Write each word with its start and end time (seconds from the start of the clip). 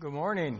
Good 0.00 0.14
morning. 0.14 0.58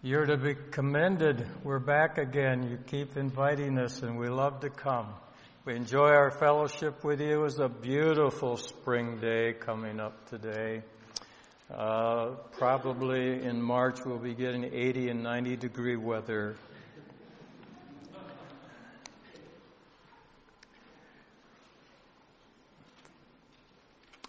You're 0.00 0.24
to 0.24 0.38
be 0.38 0.54
commended. 0.70 1.46
We're 1.62 1.78
back 1.78 2.16
again. 2.16 2.62
You 2.62 2.78
keep 2.86 3.18
inviting 3.18 3.76
us, 3.76 4.00
and 4.00 4.18
we 4.18 4.30
love 4.30 4.60
to 4.60 4.70
come. 4.70 5.08
We 5.66 5.76
enjoy 5.76 6.08
our 6.08 6.30
fellowship 6.30 7.04
with 7.04 7.20
you. 7.20 7.28
It 7.28 7.42
was 7.42 7.58
a 7.58 7.68
beautiful 7.68 8.56
spring 8.56 9.18
day 9.18 9.52
coming 9.52 10.00
up 10.00 10.30
today. 10.30 10.82
Uh, 11.70 12.36
probably 12.52 13.44
in 13.44 13.60
March 13.60 13.98
we'll 14.06 14.16
be 14.16 14.32
getting 14.32 14.64
80 14.64 15.10
and 15.10 15.22
90 15.22 15.56
degree 15.56 15.96
weather. 15.96 16.56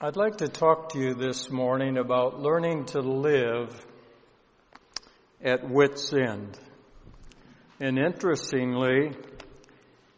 I'd 0.06 0.18
like 0.18 0.40
to 0.40 0.50
talk 0.50 0.90
to 0.90 1.00
you 1.00 1.14
this 1.14 1.50
morning 1.50 1.98
about 1.98 2.38
learning 2.38 2.88
to 2.88 3.00
live 3.00 3.74
at 5.42 5.70
wit's 5.70 6.12
end. 6.12 6.60
And 7.80 7.98
interestingly, 7.98 9.14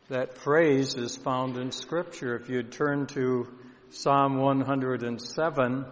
that 0.10 0.40
phrase 0.40 0.96
is 0.96 1.16
found 1.16 1.58
in 1.58 1.72
Scripture. 1.72 2.36
If 2.36 2.50
you'd 2.50 2.72
turn 2.72 3.06
to 3.10 3.48
Psalm 3.92 4.40
107, 4.40 5.86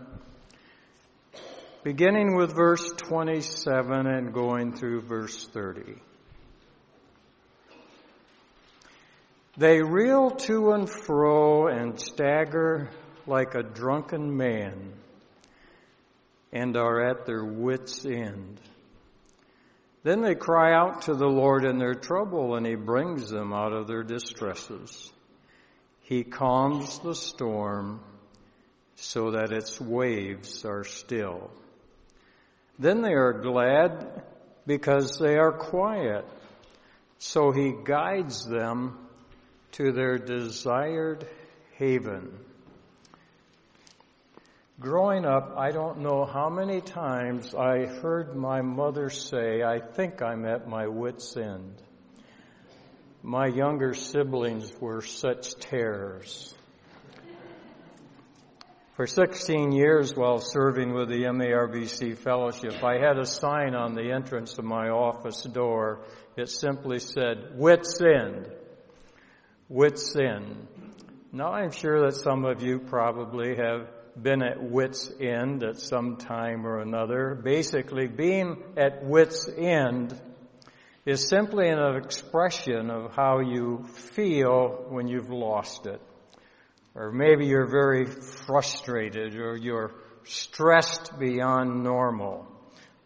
beginning 1.83 2.35
with 2.35 2.55
verse 2.55 2.89
27 2.97 4.07
and 4.07 4.33
going 4.33 4.73
through 4.75 5.01
verse 5.01 5.47
30. 5.49 6.01
They 9.57 9.83
reel 9.83 10.31
to 10.31 10.71
and 10.71 10.89
fro 10.89 11.67
and 11.67 11.99
stagger 11.99 12.89
like 13.25 13.55
a 13.55 13.63
drunken 13.63 14.35
man 14.35 14.93
and 16.51 16.77
are 16.77 17.01
at 17.01 17.25
their 17.25 17.43
wits' 17.43 18.05
end. 18.05 18.59
Then 20.03 20.21
they 20.21 20.35
cry 20.35 20.73
out 20.73 21.03
to 21.03 21.15
the 21.15 21.27
Lord 21.27 21.65
in 21.65 21.77
their 21.77 21.95
trouble, 21.95 22.55
and 22.55 22.65
He 22.65 22.75
brings 22.75 23.29
them 23.29 23.53
out 23.53 23.73
of 23.73 23.87
their 23.87 24.03
distresses. 24.03 25.11
He 26.01 26.23
calms 26.23 26.99
the 26.99 27.15
storm 27.15 28.01
so 28.95 29.31
that 29.31 29.51
its 29.51 29.79
waves 29.79 30.65
are 30.65 30.83
still. 30.83 31.49
Then 32.77 33.01
they 33.01 33.13
are 33.13 33.33
glad 33.33 34.23
because 34.67 35.17
they 35.17 35.37
are 35.37 35.53
quiet. 35.53 36.25
So 37.17 37.51
He 37.51 37.73
guides 37.83 38.45
them 38.45 38.97
to 39.73 39.91
their 39.91 40.17
desired 40.17 41.25
haven. 41.77 42.37
Growing 44.79 45.23
up, 45.23 45.53
I 45.55 45.69
don't 45.69 45.99
know 45.99 46.25
how 46.25 46.49
many 46.49 46.81
times 46.81 47.53
I 47.53 47.85
heard 47.85 48.35
my 48.35 48.61
mother 48.61 49.11
say, 49.11 49.61
I 49.61 49.79
think 49.79 50.23
I'm 50.23 50.45
at 50.45 50.67
my 50.67 50.87
wit's 50.87 51.37
end. 51.37 51.79
My 53.21 53.45
younger 53.47 53.93
siblings 53.93 54.73
were 54.81 55.01
such 55.01 55.53
terrors. 55.55 56.55
For 58.95 59.05
16 59.05 59.71
years 59.71 60.15
while 60.15 60.39
serving 60.39 60.93
with 60.93 61.07
the 61.07 61.23
MARBC 61.23 62.17
Fellowship, 62.17 62.83
I 62.83 62.97
had 62.97 63.19
a 63.19 63.25
sign 63.25 63.75
on 63.75 63.93
the 63.93 64.11
entrance 64.11 64.57
of 64.57 64.65
my 64.65 64.89
office 64.89 65.43
door. 65.43 66.05
It 66.35 66.49
simply 66.49 66.97
said, 66.99 67.57
Wits 67.57 68.01
End. 68.01 68.51
Wits 69.69 70.15
End. 70.15 70.67
Now 71.31 71.53
I'm 71.53 71.71
sure 71.71 72.01
that 72.01 72.15
some 72.15 72.43
of 72.43 72.63
you 72.63 72.79
probably 72.79 73.55
have 73.55 73.87
been 74.21 74.43
at 74.43 74.61
wit's 74.61 75.11
end 75.19 75.63
at 75.63 75.79
some 75.79 76.17
time 76.17 76.65
or 76.65 76.79
another. 76.79 77.35
Basically, 77.35 78.07
being 78.07 78.61
at 78.77 79.03
wit's 79.03 79.49
end 79.57 80.19
is 81.05 81.27
simply 81.27 81.69
an 81.69 81.95
expression 81.95 82.89
of 82.89 83.15
how 83.15 83.39
you 83.39 83.83
feel 84.13 84.85
when 84.89 85.07
you've 85.07 85.29
lost 85.29 85.85
it. 85.85 86.01
Or 86.95 87.11
maybe 87.11 87.47
you're 87.47 87.69
very 87.69 88.05
frustrated 88.05 89.35
or 89.35 89.57
you're 89.57 89.91
stressed 90.23 91.17
beyond 91.19 91.83
normal. 91.83 92.47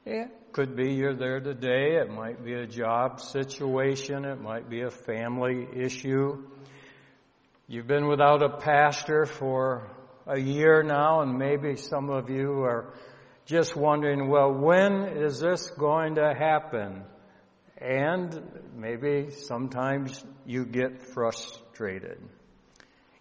It 0.06 0.30
could 0.52 0.76
be 0.76 0.94
you're 0.94 1.16
there 1.16 1.40
today. 1.40 1.96
It 1.96 2.12
might 2.12 2.44
be 2.44 2.54
a 2.54 2.68
job 2.68 3.22
situation. 3.22 4.26
It 4.26 4.42
might 4.42 4.70
be 4.70 4.82
a 4.82 4.92
family 4.92 5.68
issue. 5.74 6.44
You've 7.68 7.88
been 7.88 8.08
without 8.08 8.44
a 8.44 8.58
pastor 8.58 9.26
for 9.26 9.90
a 10.28 10.40
year 10.40 10.84
now, 10.84 11.22
and 11.22 11.38
maybe 11.38 11.76
some 11.76 12.10
of 12.10 12.30
you 12.30 12.64
are 12.64 12.94
just 13.46 13.76
wondering, 13.76 14.30
well, 14.30 14.52
when 14.52 15.04
is 15.24 15.40
this 15.40 15.70
going 15.72 16.16
to 16.16 16.34
happen? 16.38 17.04
And 17.78 18.42
maybe 18.76 19.32
sometimes 19.32 20.24
you 20.46 20.66
get 20.66 21.02
frustrated. 21.14 22.20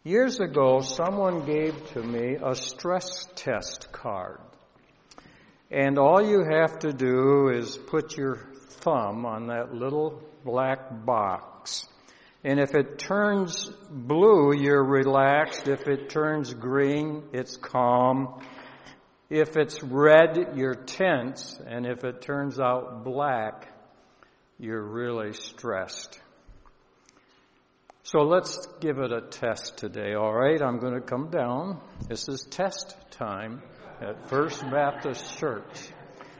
Years 0.02 0.40
ago, 0.40 0.80
someone 0.80 1.44
gave 1.46 1.74
to 1.92 2.02
me 2.02 2.36
a 2.42 2.54
stress 2.54 3.28
test 3.34 3.92
card. 3.92 4.40
And 5.70 5.98
all 5.98 6.24
you 6.24 6.44
have 6.44 6.78
to 6.80 6.92
do 6.92 7.48
is 7.48 7.76
put 7.76 8.16
your 8.16 8.36
thumb 8.80 9.26
on 9.26 9.48
that 9.48 9.74
little 9.74 10.22
black 10.44 11.04
box 11.04 11.88
and 12.46 12.60
if 12.60 12.76
it 12.76 13.00
turns 13.00 13.68
blue, 13.90 14.54
you're 14.54 14.84
relaxed. 14.84 15.66
If 15.66 15.88
it 15.88 16.10
turns 16.10 16.54
green, 16.54 17.24
it's 17.32 17.56
calm. 17.56 18.40
If 19.28 19.56
it's 19.56 19.82
red, 19.82 20.52
you're 20.54 20.76
tense. 20.76 21.60
And 21.66 21.84
if 21.84 22.04
it 22.04 22.22
turns 22.22 22.60
out 22.60 23.02
black, 23.02 23.74
you're 24.60 24.80
really 24.80 25.32
stressed. 25.32 26.20
So 28.04 28.20
let's 28.20 28.64
give 28.78 28.98
it 28.98 29.10
a 29.10 29.22
test 29.22 29.78
today, 29.78 30.14
alright? 30.14 30.62
I'm 30.62 30.78
going 30.78 30.94
to 30.94 31.00
come 31.00 31.30
down. 31.30 31.80
This 32.08 32.28
is 32.28 32.46
test 32.48 32.96
time 33.10 33.60
at 34.00 34.28
First 34.28 34.62
Baptist 34.70 35.36
Church. 35.40 35.88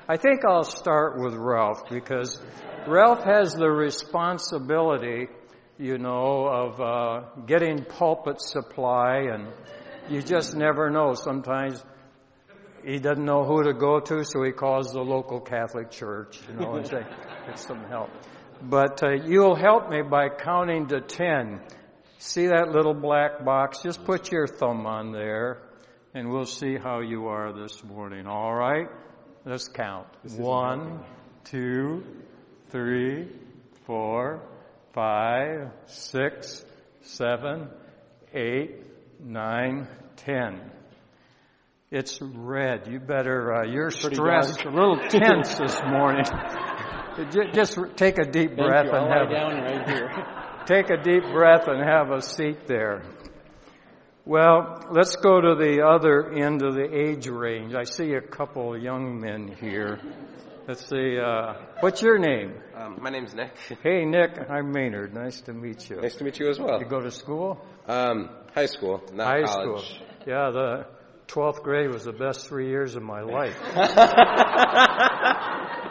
I 0.08 0.18
think 0.18 0.44
I'll 0.48 0.62
start 0.62 1.18
with 1.18 1.34
Ralph 1.34 1.88
because 1.90 2.40
Ralph 2.86 3.24
has 3.24 3.54
the 3.54 3.68
responsibility 3.68 5.26
you 5.78 5.98
know, 5.98 6.47
of 6.47 6.81
uh, 6.81 7.20
getting 7.47 7.84
pulpit 7.84 8.41
supply, 8.41 9.26
and 9.32 9.48
you 10.09 10.22
just 10.22 10.56
never 10.56 10.91
know. 10.91 11.14
Sometimes 11.14 11.82
he 12.84 12.98
doesn't 12.98 13.25
know 13.25 13.44
who 13.44 13.64
to 13.64 13.75
go 13.75 14.00
to, 14.00 14.25
so 14.25 14.42
he 14.42 14.53
calls 14.53 14.92
the 14.92 15.03
local 15.03 15.41
Catholic 15.41 15.91
church, 15.91 16.41
you 16.48 16.54
know, 16.54 16.76
and 16.76 16.86
say, 16.86 17.03
get 17.47 17.59
some 17.59 17.84
help. 17.84 18.10
But 18.62 19.03
uh, 19.03 19.12
you'll 19.26 19.56
help 19.56 19.91
me 19.91 20.03
by 20.03 20.28
counting 20.28 20.86
to 20.88 21.00
ten. 21.00 21.60
See 22.19 22.47
that 22.47 22.70
little 22.70 22.94
black 22.94 23.44
box? 23.44 23.82
Just 23.82 24.04
put 24.04 24.32
your 24.32 24.47
thumb 24.47 24.86
on 24.86 25.12
there, 25.12 25.62
and 26.15 26.31
we'll 26.31 26.47
see 26.47 26.76
how 26.76 27.00
you 27.00 27.26
are 27.26 27.53
this 27.53 27.84
morning. 27.84 28.26
All 28.26 28.54
right? 28.54 28.86
Let's 29.44 29.69
count. 29.69 30.09
One, 30.36 31.04
two, 31.44 32.03
three, 32.70 33.28
four, 33.84 34.42
five, 34.96 35.72
six, 35.84 36.64
seven, 37.02 37.68
eight, 38.32 38.80
nine, 39.20 39.86
ten. 40.16 40.70
It's 41.90 42.18
red. 42.22 42.88
You 42.90 42.98
better, 42.98 43.54
uh, 43.54 43.66
you're 43.66 43.90
Pretty 43.90 44.16
stressed, 44.16 44.64
a 44.64 44.70
little 44.70 44.96
tense 45.08 45.54
this 45.56 45.78
morning. 45.86 46.24
Just 47.52 47.78
take 47.96 48.18
a 48.18 48.24
deep 48.24 48.56
Thank 48.56 48.56
breath 48.56 48.86
you. 48.86 48.92
and 48.92 48.96
I'll 48.96 49.18
have 49.18 49.30
down 49.30 49.62
right 49.62 49.88
here. 49.88 50.10
take 50.66 50.88
a 50.88 50.96
deep 50.96 51.24
breath 51.30 51.68
and 51.68 51.86
have 51.86 52.10
a 52.10 52.22
seat 52.22 52.66
there. 52.66 53.02
Well, 54.24 54.80
let's 54.90 55.14
go 55.16 55.42
to 55.42 55.54
the 55.56 55.82
other 55.86 56.32
end 56.32 56.62
of 56.62 56.74
the 56.74 56.88
age 56.90 57.28
range. 57.28 57.74
I 57.74 57.84
see 57.84 58.14
a 58.14 58.22
couple 58.22 58.76
young 58.78 59.20
men 59.20 59.54
here. 59.60 60.00
Let's 60.68 60.89
see, 60.89 61.16
uh, 61.18 61.54
what's 61.80 62.03
your 62.03 62.18
name? 62.18 62.54
Um, 62.74 62.98
my 63.01 63.10
name's 63.10 63.34
Nick. 63.34 63.53
Hey, 63.84 64.04
Nick. 64.04 64.33
I'm 64.51 64.72
Maynard. 64.72 65.15
Nice 65.15 65.41
to 65.42 65.53
meet 65.53 65.89
you. 65.89 66.01
Nice 66.01 66.16
to 66.16 66.24
meet 66.24 66.41
you 66.41 66.48
as 66.48 66.59
well. 66.59 66.80
You 66.80 66.86
go 66.86 67.01
to 67.01 67.10
school? 67.13 67.65
Um, 67.86 68.30
high 68.53 68.66
school, 68.66 69.01
not 69.13 69.27
High 69.28 69.42
college. 69.45 69.84
school. 69.84 70.07
Yeah, 70.27 70.51
the 70.51 70.86
12th 71.28 71.63
grade 71.63 71.91
was 71.92 72.03
the 72.04 72.13
best 72.13 72.48
three 72.48 72.68
years 72.68 72.97
of 72.97 73.04
my 73.04 73.21
life. 73.21 73.57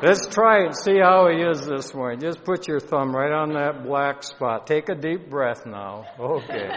Let's 0.03 0.27
try 0.27 0.65
and 0.65 0.75
see 0.75 0.97
how 0.99 1.29
he 1.29 1.41
is 1.41 1.65
this 1.65 1.93
morning. 1.93 2.19
Just 2.19 2.43
put 2.43 2.67
your 2.67 2.81
thumb 2.81 3.15
right 3.15 3.31
on 3.31 3.53
that 3.53 3.85
black 3.85 4.23
spot. 4.23 4.67
Take 4.67 4.89
a 4.89 4.95
deep 4.95 5.29
breath 5.29 5.65
now. 5.65 6.03
Okay. 6.19 6.67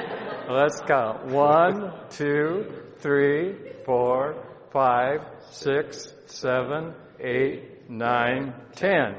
Let's 0.48 0.80
count. 0.86 1.26
One, 1.26 1.92
two, 2.10 2.84
three, 3.00 3.56
four, 3.84 4.36
five, 4.72 5.20
six, 5.50 6.12
seven, 6.26 6.94
eight, 7.20 7.72
nine, 7.88 8.54
ten. 8.76 9.16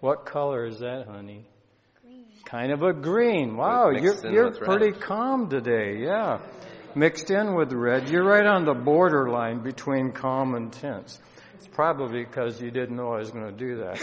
What 0.00 0.26
color 0.26 0.66
is 0.66 0.80
that, 0.80 1.06
honey? 1.06 1.46
Green. 2.02 2.26
Kind 2.44 2.72
of 2.72 2.82
a 2.82 2.92
green. 2.92 3.56
Wow, 3.56 3.90
you're, 3.90 4.16
you're 4.30 4.50
with 4.50 4.60
red. 4.60 4.68
pretty 4.68 4.92
calm 4.98 5.48
today. 5.48 5.98
Yeah. 5.98 6.40
mixed 6.94 7.30
in 7.30 7.54
with 7.54 7.72
red. 7.72 8.10
You're 8.10 8.24
right 8.24 8.46
on 8.46 8.64
the 8.64 8.74
borderline 8.74 9.62
between 9.62 10.12
calm 10.12 10.54
and 10.54 10.72
tense. 10.72 11.18
It's 11.54 11.68
probably 11.68 12.24
because 12.24 12.60
you 12.60 12.70
didn't 12.70 12.96
know 12.96 13.12
I 13.12 13.18
was 13.18 13.30
going 13.30 13.44
to 13.44 13.52
do 13.52 13.76
that. 13.78 14.00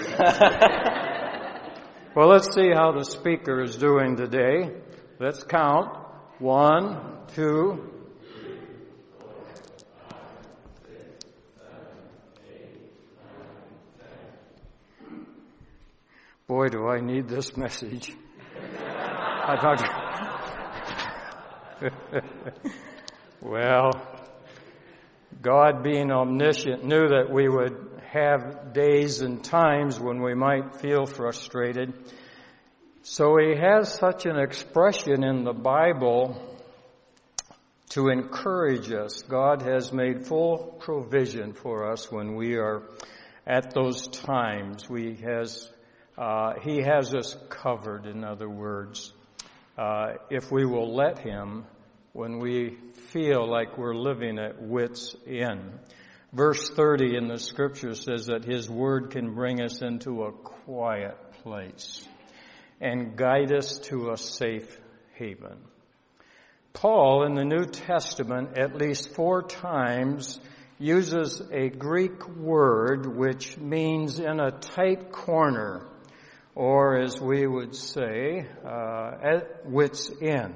well, 2.16 2.28
let's 2.28 2.54
see 2.54 2.70
how 2.74 2.92
the 2.92 3.04
speaker 3.04 3.64
is 3.64 3.76
doing 3.76 4.16
today. 4.16 4.72
Let's 5.20 5.44
count. 5.44 5.98
One, 6.38 7.18
two, 7.34 7.97
Boy, 16.48 16.70
do 16.70 16.88
I 16.88 17.02
need 17.02 17.28
this 17.28 17.58
message. 17.58 18.14
Well, 23.42 23.92
God 25.42 25.84
being 25.84 26.10
omniscient 26.10 26.86
knew 26.86 27.10
that 27.10 27.30
we 27.30 27.50
would 27.50 28.02
have 28.12 28.74
days 28.74 29.22
and 29.22 29.44
times 29.44 30.00
when 30.00 30.22
we 30.22 30.34
might 30.34 30.78
feel 30.78 31.06
frustrated. 31.06 31.94
So 33.04 33.38
he 33.38 33.56
has 33.56 33.94
such 33.94 34.26
an 34.26 34.38
expression 34.40 35.24
in 35.24 35.44
the 35.44 35.54
Bible 35.54 36.42
to 37.90 38.08
encourage 38.08 38.92
us. 38.92 39.22
God 39.22 39.62
has 39.64 39.92
made 39.94 40.26
full 40.26 40.78
provision 40.80 41.54
for 41.54 41.92
us 41.92 42.12
when 42.12 42.36
we 42.36 42.56
are 42.56 42.84
at 43.46 43.74
those 43.74 44.08
times. 44.08 44.90
We 44.90 45.16
has 45.18 45.70
uh, 46.18 46.54
he 46.62 46.82
has 46.82 47.14
us 47.14 47.38
covered, 47.50 48.08
in 48.08 48.24
other 48.24 48.50
words, 48.50 49.14
uh, 49.78 50.14
if 50.32 50.52
we 50.52 50.66
will 50.66 50.96
let 50.96 51.20
Him 51.20 51.66
when 52.14 52.40
we 52.40 52.78
feel 53.12 53.48
like 53.48 53.78
we're 53.78 53.94
living 53.94 54.40
at 54.40 54.60
wit's 54.60 55.16
end. 55.28 55.80
Verse 56.34 56.70
30 56.72 57.16
in 57.16 57.28
the 57.28 57.38
scripture 57.38 57.94
says 57.94 58.26
that 58.26 58.44
His 58.44 58.68
Word 58.68 59.12
can 59.12 59.36
bring 59.36 59.62
us 59.62 59.82
into 59.84 60.24
a 60.24 60.32
quiet 60.32 61.16
place 61.44 62.06
and 62.82 63.16
guide 63.16 63.54
us 63.54 63.78
to 63.80 64.10
a 64.12 64.18
safe 64.18 64.80
haven. 65.14 65.58
Paul 66.74 67.26
in 67.26 67.36
the 67.36 67.46
New 67.46 67.66
Testament 67.66 68.58
at 68.58 68.76
least 68.76 69.14
four 69.14 69.44
times 69.44 70.40
uses 70.80 71.42
a 71.52 71.70
Greek 71.70 72.28
word 72.28 73.06
which 73.06 73.58
means 73.58 74.20
in 74.20 74.40
a 74.40 74.52
tight 74.52 75.12
corner 75.12 75.88
or 76.58 76.98
as 76.98 77.22
we 77.22 77.46
would 77.46 77.76
say, 77.76 78.44
uh, 78.66 79.12
at 79.22 79.64
wit's 79.68 80.12
end. 80.20 80.56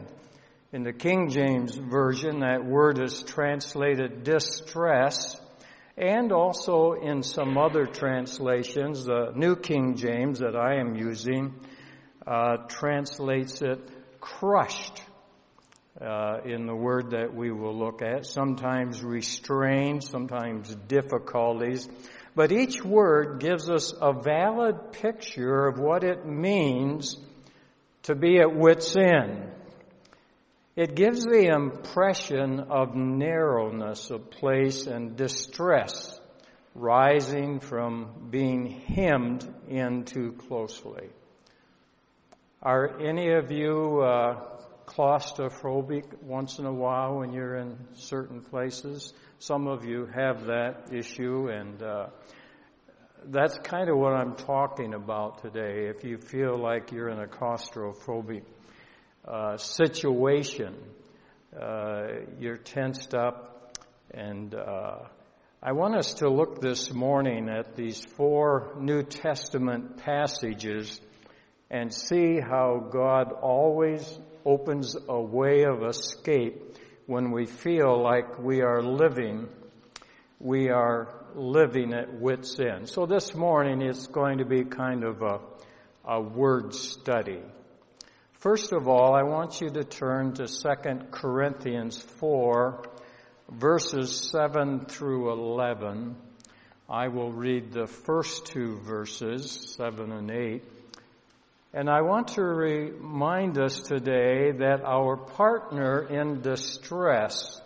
In 0.74 0.82
the 0.82 0.94
King 0.94 1.30
James 1.30 1.76
Version, 1.76 2.40
that 2.40 2.66
word 2.66 2.98
is 3.00 3.22
translated 3.22 4.24
distress, 4.24 5.40
and 5.96 6.32
also 6.32 6.94
in 6.94 7.22
some 7.22 7.56
other 7.56 7.86
translations, 7.86 9.06
the 9.06 9.32
New 9.36 9.56
King 9.56 9.96
James 9.96 10.40
that 10.40 10.56
I 10.56 10.80
am 10.80 10.96
using 10.96 11.54
uh, 12.26 12.58
translates 12.68 13.62
it 13.62 13.80
crushed. 14.20 15.04
Uh, 16.00 16.40
in 16.46 16.66
the 16.66 16.74
word 16.74 17.12
that 17.12 17.36
we 17.36 17.52
will 17.52 17.78
look 17.78 18.02
at, 18.02 18.26
sometimes 18.26 19.04
restrained, 19.04 20.04
sometimes 20.04 20.74
difficulties, 20.88 21.88
but 22.36 22.52
each 22.52 22.84
word 22.84 23.40
gives 23.40 23.70
us 23.70 23.94
a 24.00 24.14
valid 24.14 24.92
picture 24.94 25.68
of 25.68 25.80
what 25.80 26.04
it 26.04 26.26
means 26.26 27.18
to 28.04 28.16
be 28.16 28.40
at 28.40 28.56
wit's 28.56 28.96
end. 28.96 29.52
It 30.76 30.96
gives 30.96 31.24
the 31.24 31.48
impression 31.54 32.60
of 32.60 32.96
narrowness 32.96 34.10
of 34.10 34.32
place 34.32 34.88
and 34.88 35.18
distress 35.18 36.20
rising 36.74 37.60
from 37.60 38.30
being 38.30 38.68
hemmed 38.68 39.48
in 39.68 40.06
too 40.06 40.32
closely. 40.48 41.10
Are 42.64 43.02
any 43.02 43.34
of 43.34 43.52
you 43.52 44.02
uh, 44.02 44.40
claustrophobic 44.86 46.22
once 46.22 46.60
in 46.60 46.66
a 46.66 46.74
while 46.74 47.18
when 47.18 47.34
you're 47.34 47.56
in 47.56 47.78
certain 47.96 48.42
places? 48.42 49.14
Some 49.42 49.66
of 49.66 49.86
you 49.86 50.06
have 50.06 50.46
that 50.46 50.94
issue, 50.94 51.50
and 51.50 51.82
uh, 51.82 52.10
that's 53.26 53.58
kind 53.58 53.90
of 53.90 53.98
what 53.98 54.14
I'm 54.14 54.36
talking 54.36 54.94
about 54.94 55.42
today. 55.42 55.88
If 55.88 56.04
you 56.04 56.20
feel 56.20 56.56
like 56.60 56.92
you're 56.92 57.10
in 57.10 57.18
a 57.18 57.26
claustrophobic 57.26 58.44
uh, 59.28 59.58
situation, 59.58 60.76
uh, 61.60 62.04
you're 62.40 62.58
tensed 62.58 63.16
up, 63.16 63.80
and 64.14 64.54
uh, 64.54 65.08
I 65.64 65.72
want 65.72 65.96
us 65.96 66.14
to 66.20 66.30
look 66.30 66.62
this 66.62 66.94
morning 66.94 67.50
at 67.50 67.76
these 67.76 68.00
four 68.00 68.76
New 68.80 69.02
Testament 69.02 69.98
passages 70.04 71.02
and 71.72 71.92
see 71.92 72.40
how 72.40 72.90
God 72.92 73.32
always 73.32 74.20
opens 74.46 74.96
a 75.10 75.20
way 75.20 75.64
of 75.64 75.82
escape 75.82 76.71
when 77.12 77.32
we 77.32 77.46
feel 77.46 78.02
like 78.02 78.40
we 78.40 78.62
are 78.62 78.82
living, 78.82 79.46
we 80.40 80.70
are 80.70 81.14
living 81.36 81.94
at 81.94 82.22
wit's 82.22 82.58
end. 82.58 82.88
So 82.88 83.06
this 83.06 83.36
morning 83.36 83.82
it's 83.82 84.08
going 84.08 84.38
to 84.38 84.46
be 84.46 84.64
kind 84.64 85.04
of 85.04 85.22
a, 85.22 85.40
a 86.06 86.22
word 86.22 86.74
study. 86.74 87.42
First 88.36 88.72
of 88.72 88.88
all, 88.88 89.14
I 89.14 89.24
want 89.24 89.60
you 89.60 89.70
to 89.72 89.84
turn 89.84 90.36
to 90.36 90.48
2 90.48 91.08
Corinthians 91.12 92.02
4, 92.02 92.82
verses 93.50 94.30
7 94.32 94.86
through 94.86 95.34
11. 95.34 96.16
I 96.90 97.10
will 97.10 97.34
read 97.34 97.74
the 97.74 97.88
first 97.88 98.46
two 98.46 98.80
verses, 98.86 99.76
7 99.76 100.14
and 100.14 100.32
8. 100.32 100.64
And 101.74 101.90
I 101.90 102.02
want 102.02 102.30
to 102.30 102.44
remind 102.44 103.58
us 103.58 103.80
today 103.80 104.52
that 104.52 104.82
our 104.84 105.16
partner 105.16 106.02
in 106.02 106.42
distress 106.42 107.62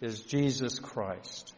is 0.00 0.20
Jesus 0.20 0.78
Christ. 0.78 1.52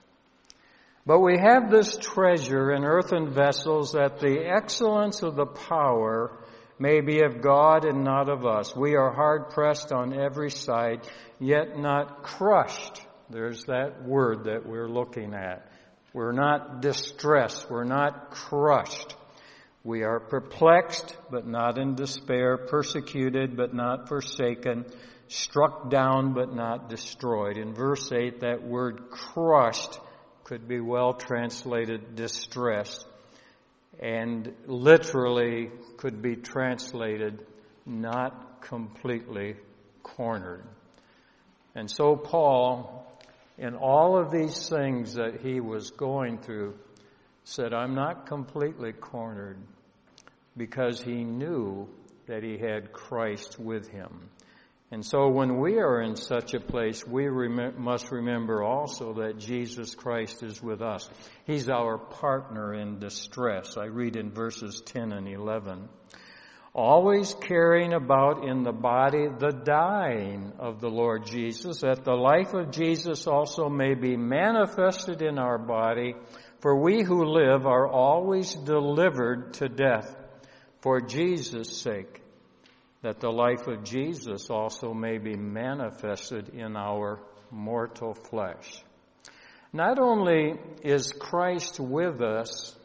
But 1.06 1.20
we 1.20 1.38
have 1.38 1.70
this 1.70 1.96
treasure 1.96 2.72
in 2.72 2.84
earthen 2.84 3.32
vessels 3.32 3.92
that 3.92 4.18
the 4.18 4.44
excellence 4.46 5.22
of 5.22 5.36
the 5.36 5.46
power 5.46 6.36
may 6.78 7.00
be 7.00 7.22
of 7.22 7.40
God 7.40 7.84
and 7.84 8.02
not 8.02 8.28
of 8.28 8.44
us. 8.44 8.74
We 8.74 8.96
are 8.96 9.12
hard 9.12 9.50
pressed 9.50 9.92
on 9.92 10.12
every 10.12 10.50
side, 10.50 11.06
yet 11.38 11.78
not 11.78 12.24
crushed. 12.24 13.00
There's 13.28 13.64
that 13.64 14.02
word 14.04 14.44
that 14.44 14.66
we're 14.66 14.88
looking 14.88 15.34
at. 15.34 15.70
We're 16.12 16.32
not 16.32 16.80
distressed. 16.82 17.70
We're 17.70 17.84
not 17.84 18.30
crushed. 18.30 19.14
We 19.82 20.02
are 20.02 20.20
perplexed, 20.20 21.16
but 21.30 21.46
not 21.46 21.78
in 21.78 21.94
despair, 21.94 22.58
persecuted, 22.58 23.56
but 23.56 23.72
not 23.72 24.08
forsaken, 24.08 24.84
struck 25.28 25.90
down, 25.90 26.34
but 26.34 26.54
not 26.54 26.90
destroyed. 26.90 27.56
In 27.56 27.72
verse 27.72 28.12
8, 28.12 28.40
that 28.40 28.62
word 28.62 29.10
crushed 29.10 29.98
could 30.44 30.68
be 30.68 30.80
well 30.80 31.14
translated 31.14 32.14
distressed, 32.14 33.06
and 34.00 34.52
literally 34.66 35.70
could 35.96 36.20
be 36.20 36.36
translated 36.36 37.46
not 37.86 38.60
completely 38.60 39.56
cornered. 40.02 40.64
And 41.74 41.90
so 41.90 42.16
Paul, 42.16 43.06
in 43.56 43.76
all 43.76 44.18
of 44.18 44.30
these 44.30 44.68
things 44.68 45.14
that 45.14 45.40
he 45.40 45.60
was 45.60 45.90
going 45.90 46.38
through, 46.38 46.74
said, 47.50 47.74
I'm 47.74 47.96
not 47.96 48.26
completely 48.26 48.92
cornered 48.92 49.58
because 50.56 51.00
he 51.00 51.24
knew 51.24 51.88
that 52.26 52.44
he 52.44 52.56
had 52.56 52.92
Christ 52.92 53.58
with 53.58 53.88
him. 53.88 54.30
And 54.92 55.04
so 55.04 55.28
when 55.28 55.58
we 55.58 55.78
are 55.78 56.00
in 56.00 56.16
such 56.16 56.54
a 56.54 56.60
place, 56.60 57.06
we 57.06 57.26
rem- 57.26 57.80
must 57.80 58.10
remember 58.12 58.62
also 58.62 59.14
that 59.14 59.38
Jesus 59.38 59.94
Christ 59.94 60.42
is 60.44 60.62
with 60.62 60.80
us. 60.80 61.08
He's 61.44 61.68
our 61.68 61.98
partner 61.98 62.74
in 62.74 62.98
distress. 63.00 63.76
I 63.76 63.86
read 63.86 64.16
in 64.16 64.30
verses 64.30 64.80
10 64.84 65.12
and 65.12 65.28
11. 65.28 65.88
Always 66.72 67.34
carrying 67.34 67.92
about 67.92 68.44
in 68.48 68.62
the 68.62 68.72
body 68.72 69.26
the 69.26 69.50
dying 69.50 70.52
of 70.60 70.80
the 70.80 70.90
Lord 70.90 71.26
Jesus, 71.26 71.80
that 71.80 72.04
the 72.04 72.14
life 72.14 72.54
of 72.54 72.70
Jesus 72.70 73.26
also 73.26 73.68
may 73.68 73.94
be 73.94 74.16
manifested 74.16 75.20
in 75.20 75.36
our 75.38 75.58
body, 75.58 76.14
for 76.60 76.76
we 76.76 77.02
who 77.02 77.24
live 77.24 77.66
are 77.66 77.88
always 77.88 78.54
delivered 78.54 79.54
to 79.54 79.68
death 79.68 80.14
for 80.80 81.00
Jesus' 81.00 81.80
sake, 81.80 82.22
that 83.02 83.20
the 83.20 83.30
life 83.30 83.66
of 83.66 83.84
Jesus 83.84 84.50
also 84.50 84.92
may 84.92 85.18
be 85.18 85.36
manifested 85.36 86.50
in 86.50 86.76
our 86.76 87.20
mortal 87.50 88.14
flesh. 88.14 88.82
Not 89.72 89.98
only 89.98 90.54
is 90.82 91.12
Christ 91.12 91.80
with 91.80 92.20
us, 92.20 92.76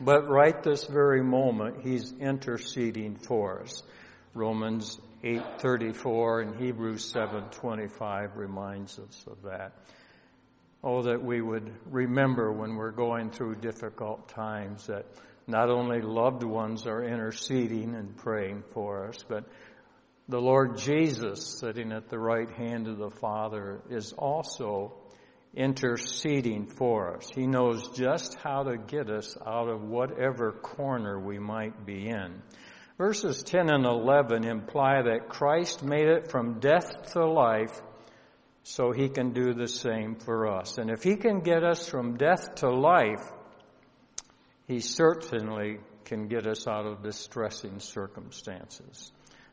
but 0.00 0.28
right 0.28 0.62
this 0.62 0.84
very 0.84 1.22
moment, 1.22 1.82
He's 1.82 2.12
interceding 2.12 3.16
for 3.16 3.62
us. 3.62 3.82
Romans 4.34 4.98
8:34 5.22 6.42
and 6.42 6.56
Hebrews 6.62 7.12
7:25 7.12 8.36
reminds 8.36 8.98
us 8.98 9.24
of 9.26 9.42
that. 9.42 9.72
Oh, 10.82 11.02
that 11.02 11.22
we 11.22 11.42
would 11.42 11.70
remember 11.84 12.50
when 12.50 12.76
we're 12.76 12.90
going 12.90 13.30
through 13.30 13.56
difficult 13.56 14.28
times 14.28 14.86
that 14.86 15.04
not 15.46 15.68
only 15.68 16.00
loved 16.00 16.42
ones 16.42 16.86
are 16.86 17.04
interceding 17.04 17.94
and 17.94 18.16
praying 18.16 18.62
for 18.72 19.08
us, 19.08 19.22
but 19.28 19.44
the 20.28 20.40
Lord 20.40 20.78
Jesus, 20.78 21.58
sitting 21.58 21.92
at 21.92 22.08
the 22.08 22.18
right 22.18 22.50
hand 22.50 22.86
of 22.86 22.96
the 22.96 23.10
Father, 23.10 23.82
is 23.90 24.14
also 24.14 24.94
interceding 25.54 26.66
for 26.66 27.16
us. 27.16 27.28
He 27.34 27.46
knows 27.46 27.90
just 27.90 28.36
how 28.36 28.62
to 28.62 28.78
get 28.78 29.10
us 29.10 29.36
out 29.44 29.68
of 29.68 29.82
whatever 29.82 30.52
corner 30.52 31.18
we 31.18 31.38
might 31.38 31.84
be 31.84 32.08
in. 32.08 32.40
Verses 32.96 33.42
10 33.42 33.70
and 33.70 33.84
11 33.84 34.44
imply 34.44 35.02
that 35.02 35.28
Christ 35.28 35.82
made 35.82 36.06
it 36.06 36.30
from 36.30 36.60
death 36.60 37.12
to 37.12 37.26
life 37.26 37.82
so 38.62 38.92
he 38.92 39.08
can 39.08 39.32
do 39.32 39.54
the 39.54 39.68
same 39.68 40.14
for 40.14 40.46
us. 40.46 40.78
And 40.78 40.90
if 40.90 41.02
he 41.02 41.16
can 41.16 41.40
get 41.40 41.64
us 41.64 41.88
from 41.88 42.16
death 42.16 42.56
to 42.56 42.70
life, 42.70 43.30
he 44.66 44.80
certainly 44.80 45.78
can 46.04 46.28
get 46.28 46.46
us 46.46 46.66
out 46.66 46.86
of 46.86 47.02
distressing 47.02 47.80
circumstances. 47.80 49.12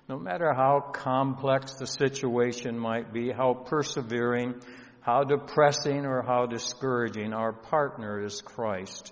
No 0.10 0.18
matter 0.18 0.54
how 0.54 0.80
complex 0.80 1.74
the 1.76 1.88
situation 1.88 2.78
might 2.78 3.12
be, 3.12 3.32
how 3.32 3.54
persevering, 3.54 4.56
how 5.02 5.24
depressing, 5.24 6.06
or 6.06 6.22
how 6.22 6.46
discouraging, 6.46 7.34
our 7.34 7.54
partner 7.54 8.24
is 8.24 8.42
Christ. 8.42 9.12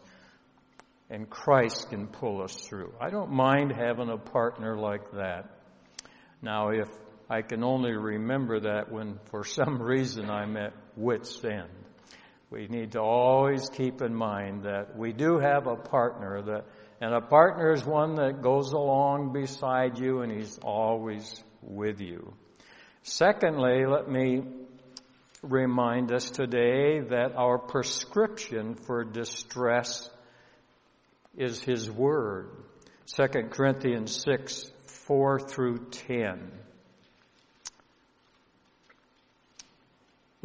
And 1.10 1.30
Christ 1.30 1.90
can 1.90 2.08
pull 2.08 2.42
us 2.42 2.56
through. 2.56 2.94
I 3.00 3.10
don't 3.10 3.32
mind 3.32 3.72
having 3.72 4.10
a 4.10 4.18
partner 4.18 4.78
like 4.78 5.12
that. 5.12 5.50
Now, 6.42 6.70
if 6.70 6.88
I 7.30 7.42
can 7.42 7.64
only 7.64 7.94
remember 7.94 8.60
that 8.62 8.92
when 8.92 9.20
for 9.32 9.44
some 9.44 9.82
reason 9.82 10.30
I'm 10.30 10.58
at 10.58 10.74
wit's 10.96 11.44
end. 11.44 11.70
We 12.52 12.68
need 12.68 12.92
to 12.92 13.02
always 13.02 13.70
keep 13.70 14.02
in 14.02 14.14
mind 14.14 14.64
that 14.64 14.96
we 14.96 15.12
do 15.12 15.40
have 15.40 15.68
a 15.68 15.76
partner 15.76 16.42
that, 16.44 16.66
and 17.02 17.14
a 17.14 17.22
partner 17.22 17.74
is 17.74 17.84
one 17.84 18.16
that 18.16 18.42
goes 18.42 18.72
along 18.72 19.34
beside 19.34 19.98
you 19.98 20.22
and 20.22 20.32
he's 20.32 20.58
always 20.60 21.44
with 21.62 22.00
you. 22.00 22.34
Secondly, 23.02 23.86
let 23.86 24.10
me 24.10 24.44
remind 25.42 26.12
us 26.12 26.30
today 26.30 27.02
that 27.02 27.36
our 27.36 27.58
prescription 27.58 28.76
for 28.76 29.04
distress 29.04 30.10
is 31.38 31.62
His 31.62 31.90
Word. 31.90 32.50
2 33.16 33.28
Corinthians 33.52 34.24
6, 34.24 34.72
4 34.86 35.40
through 35.40 35.86
10. 35.92 36.52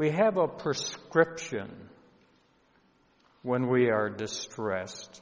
We 0.01 0.13
have 0.13 0.39
a 0.39 0.49
prescription 0.49 1.71
when 3.43 3.69
we 3.69 3.91
are 3.91 4.09
distressed. 4.09 5.21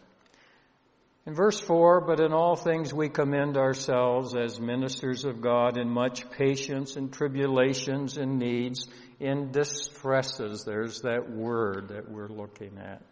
In 1.27 1.35
verse 1.35 1.59
4, 1.59 2.03
but 2.03 2.21
in 2.21 2.33
all 2.33 2.55
things 2.55 2.95
we 2.95 3.09
commend 3.09 3.57
ourselves 3.57 4.37
as 4.37 4.61
ministers 4.61 5.25
of 5.25 5.41
God 5.41 5.79
in 5.79 5.91
much 5.91 6.31
patience 6.31 6.95
and 6.95 7.13
tribulations 7.13 8.19
and 8.19 8.39
needs, 8.39 8.87
in 9.19 9.51
distresses. 9.51 10.63
There's 10.63 11.01
that 11.01 11.29
word 11.29 11.89
that 11.89 12.09
we're 12.09 12.29
looking 12.29 12.79
at. 12.79 13.03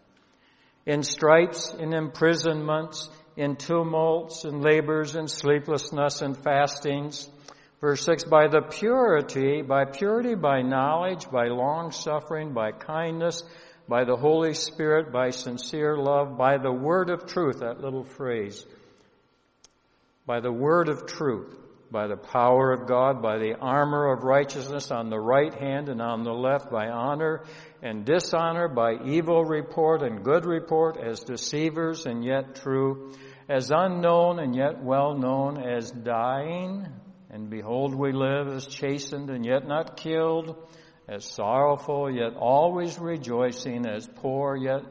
In 0.87 1.03
stripes, 1.03 1.75
in 1.75 1.95
imprisonments, 1.95 3.11
in 3.37 3.57
tumults 3.57 4.45
and 4.45 4.63
labors 4.63 5.17
and 5.17 5.29
sleeplessness 5.29 6.23
and 6.23 6.37
fastings, 6.37 7.29
Verse 7.81 8.03
6, 8.05 8.25
by 8.25 8.49
the 8.49 8.63
purity, 8.63 9.61
by 9.61 9.85
purity, 9.85 10.35
by 10.35 10.63
knowledge, 10.63 11.31
by 11.31 11.49
long 11.49 11.93
suffering, 11.93 12.55
by 12.55 12.73
kindness, 12.73 13.43
by 13.87 14.05
the 14.05 14.17
Holy 14.17 14.55
Spirit, 14.55 15.13
by 15.13 15.31
sincere 15.31 15.97
love, 15.97 16.39
by 16.39 16.57
the 16.57 16.73
word 16.73 17.11
of 17.11 17.27
truth, 17.27 17.61
that 17.61 17.83
little 17.83 18.05
phrase, 18.05 18.65
by 20.25 20.41
the 20.41 20.51
word 20.51 20.89
of 20.89 21.07
truth, 21.07 21.55
by 21.91 22.07
the 22.07 22.17
power 22.17 22.73
of 22.73 22.89
God, 22.89 23.21
by 23.23 23.37
the 23.37 23.55
armor 23.55 24.11
of 24.11 24.25
righteousness 24.25 24.91
on 24.91 25.11
the 25.11 25.21
right 25.21 25.55
hand 25.55 25.91
and 25.91 26.01
on 26.01 26.25
the 26.25 26.33
left, 26.33 26.71
by 26.71 26.89
honor 26.89 27.45
and 27.83 28.07
dishonor, 28.07 28.69
by 28.69 28.95
evil 29.05 29.45
report 29.45 30.03
and 30.03 30.25
good 30.25 30.47
report, 30.47 30.97
as 30.97 31.21
deceivers 31.21 32.07
and 32.07 32.25
yet 32.25 32.57
true, 32.57 33.13
as 33.51 33.71
unknown 33.71 34.39
and 34.39 34.57
yet 34.57 34.83
well 34.83 35.15
known, 35.15 35.63
as 35.63 35.91
dying 35.91 36.87
and 37.31 37.51
behold, 37.51 37.95
we 37.95 38.13
live 38.13 38.49
as 38.49 38.67
chastened 38.67 39.31
and 39.31 39.45
yet 39.45 39.67
not 39.67 39.97
killed, 39.97 40.57
as 41.09 41.25
sorrowful 41.25 42.11
yet 42.11 42.35
always 42.37 42.99
rejoicing, 42.99 43.87
as 43.87 44.09
poor 44.17 44.57
yet 44.57 44.83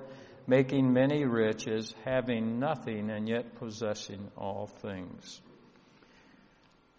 making 0.48 0.94
many 0.94 1.25
rich, 1.25 1.68
as 1.68 1.94
having 2.04 2.60
nothing 2.60 3.10
and 3.10 3.27
yet 3.27 3.56
possessing 3.56 4.30
all 4.38 4.68
things. 4.82 5.42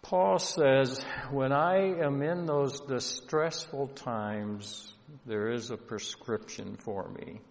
Paul 0.01 0.39
says, 0.39 1.03
when 1.31 1.51
I 1.51 2.03
am 2.03 2.21
in 2.21 2.45
those 2.45 2.79
distressful 2.81 3.87
times, 3.89 4.93
there 5.25 5.51
is 5.51 5.69
a 5.69 5.77
prescription 5.77 6.77
for 6.77 7.09
me. 7.09 7.41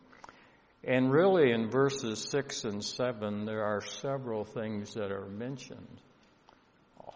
And 0.84 1.10
really 1.10 1.52
in 1.52 1.70
verses 1.70 2.26
6 2.30 2.64
and 2.64 2.84
7, 2.84 3.44
there 3.44 3.64
are 3.64 3.82
several 3.82 4.44
things 4.44 4.94
that 4.94 5.10
are 5.10 5.26
mentioned 5.26 6.00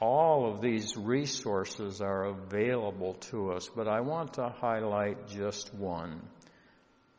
all 0.01 0.51
of 0.51 0.63
these 0.63 0.97
resources 0.97 2.01
are 2.01 2.25
available 2.25 3.15
to 3.15 3.53
us, 3.53 3.69
but 3.75 3.87
I 3.87 4.01
want 4.01 4.35
to 4.35 4.49
highlight 4.49 5.29
just 5.29 5.75
one. 5.75 6.23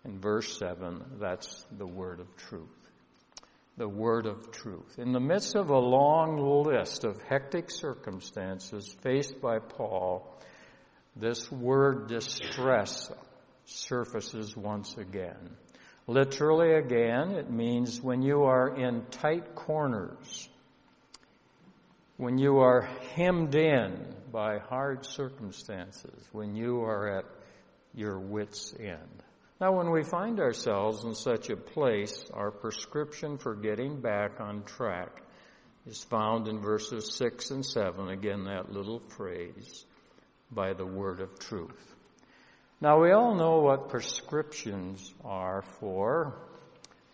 In 0.04 0.20
verse 0.20 0.58
7, 0.58 1.04
that's 1.20 1.64
the 1.78 1.86
word 1.86 2.20
of 2.20 2.36
truth. 2.36 2.68
The 3.78 3.88
word 3.88 4.26
of 4.26 4.52
truth. 4.52 4.98
In 4.98 5.12
the 5.12 5.20
midst 5.20 5.56
of 5.56 5.70
a 5.70 5.78
long 5.78 6.64
list 6.64 7.04
of 7.04 7.22
hectic 7.22 7.70
circumstances 7.70 8.96
faced 9.02 9.40
by 9.40 9.60
Paul, 9.60 10.28
this 11.16 11.52
word 11.52 12.08
distress 12.08 13.12
surfaces 13.66 14.58
once 14.58 14.98
again. 14.98 15.56
Literally 16.08 16.74
again, 16.74 17.32
it 17.36 17.52
means 17.52 18.02
when 18.02 18.24
you 18.24 18.44
are 18.44 18.76
in 18.76 19.06
tight 19.12 19.54
corners 19.54 20.50
when 22.22 22.38
you 22.38 22.60
are 22.60 22.88
hemmed 23.16 23.56
in 23.56 24.16
by 24.32 24.60
hard 24.60 25.04
circumstances, 25.04 26.24
when 26.32 26.56
you 26.56 26.84
are 26.84 27.18
at 27.18 27.26
your 27.96 28.20
wits' 28.20 28.76
end. 28.80 29.24
Now, 29.60 29.72
when 29.72 29.90
we 29.90 30.04
find 30.04 30.40
ourselves 30.40 31.04
in 31.04 31.16
such 31.16 31.50
a 31.50 31.56
place, 31.58 32.24
our 32.32 32.52
prescription 32.52 33.40
for 33.40 33.56
getting 33.56 34.02
back 34.02 34.40
on 34.40 34.62
track 34.66 35.24
is 35.88 36.04
found 36.04 36.48
in 36.48 36.60
verses 36.60 37.12
6 37.16 37.50
and 37.50 37.66
7. 37.66 38.10
Again, 38.10 38.44
that 38.44 38.72
little 38.72 39.00
phrase, 39.00 39.84
by 40.52 40.74
the 40.74 40.86
word 40.86 41.22
of 41.22 41.40
truth. 41.40 41.96
Now, 42.80 43.02
we 43.02 43.14
all 43.14 43.34
know 43.34 43.62
what 43.62 43.90
prescriptions 43.90 45.12
are 45.26 45.64
for. 45.80 46.36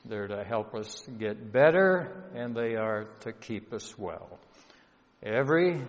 They're 0.04 0.28
to 0.28 0.44
help 0.44 0.76
us 0.76 1.08
get 1.18 1.54
better, 1.54 2.30
and 2.36 2.54
they 2.54 2.76
are 2.76 3.06
to 3.22 3.32
keep 3.32 3.72
us 3.72 3.98
well. 3.98 4.38
Every 5.24 5.82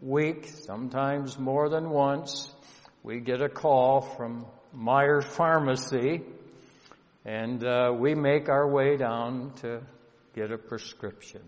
week, 0.00 0.48
sometimes 0.64 1.38
more 1.38 1.68
than 1.68 1.90
once, 1.90 2.50
we 3.02 3.20
get 3.20 3.42
a 3.42 3.48
call 3.50 4.00
from 4.00 4.46
Meijer 4.74 5.22
Pharmacy 5.22 6.22
and 7.26 7.62
uh, 7.62 7.92
we 7.94 8.14
make 8.14 8.48
our 8.48 8.66
way 8.66 8.96
down 8.96 9.52
to 9.60 9.82
get 10.34 10.50
a 10.50 10.56
prescription. 10.56 11.42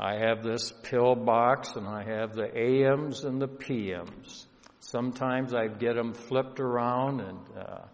I 0.00 0.16
have 0.16 0.42
this 0.42 0.72
pill 0.82 1.14
box 1.14 1.76
and 1.76 1.86
I 1.86 2.02
have 2.02 2.34
the 2.34 2.56
AMs 2.56 3.22
and 3.22 3.40
the 3.40 3.46
PMs. 3.46 4.46
Sometimes 4.80 5.54
I 5.54 5.68
get 5.68 5.94
them 5.94 6.14
flipped 6.14 6.58
around 6.58 7.20
and 7.20 7.38
uh, 7.56 7.84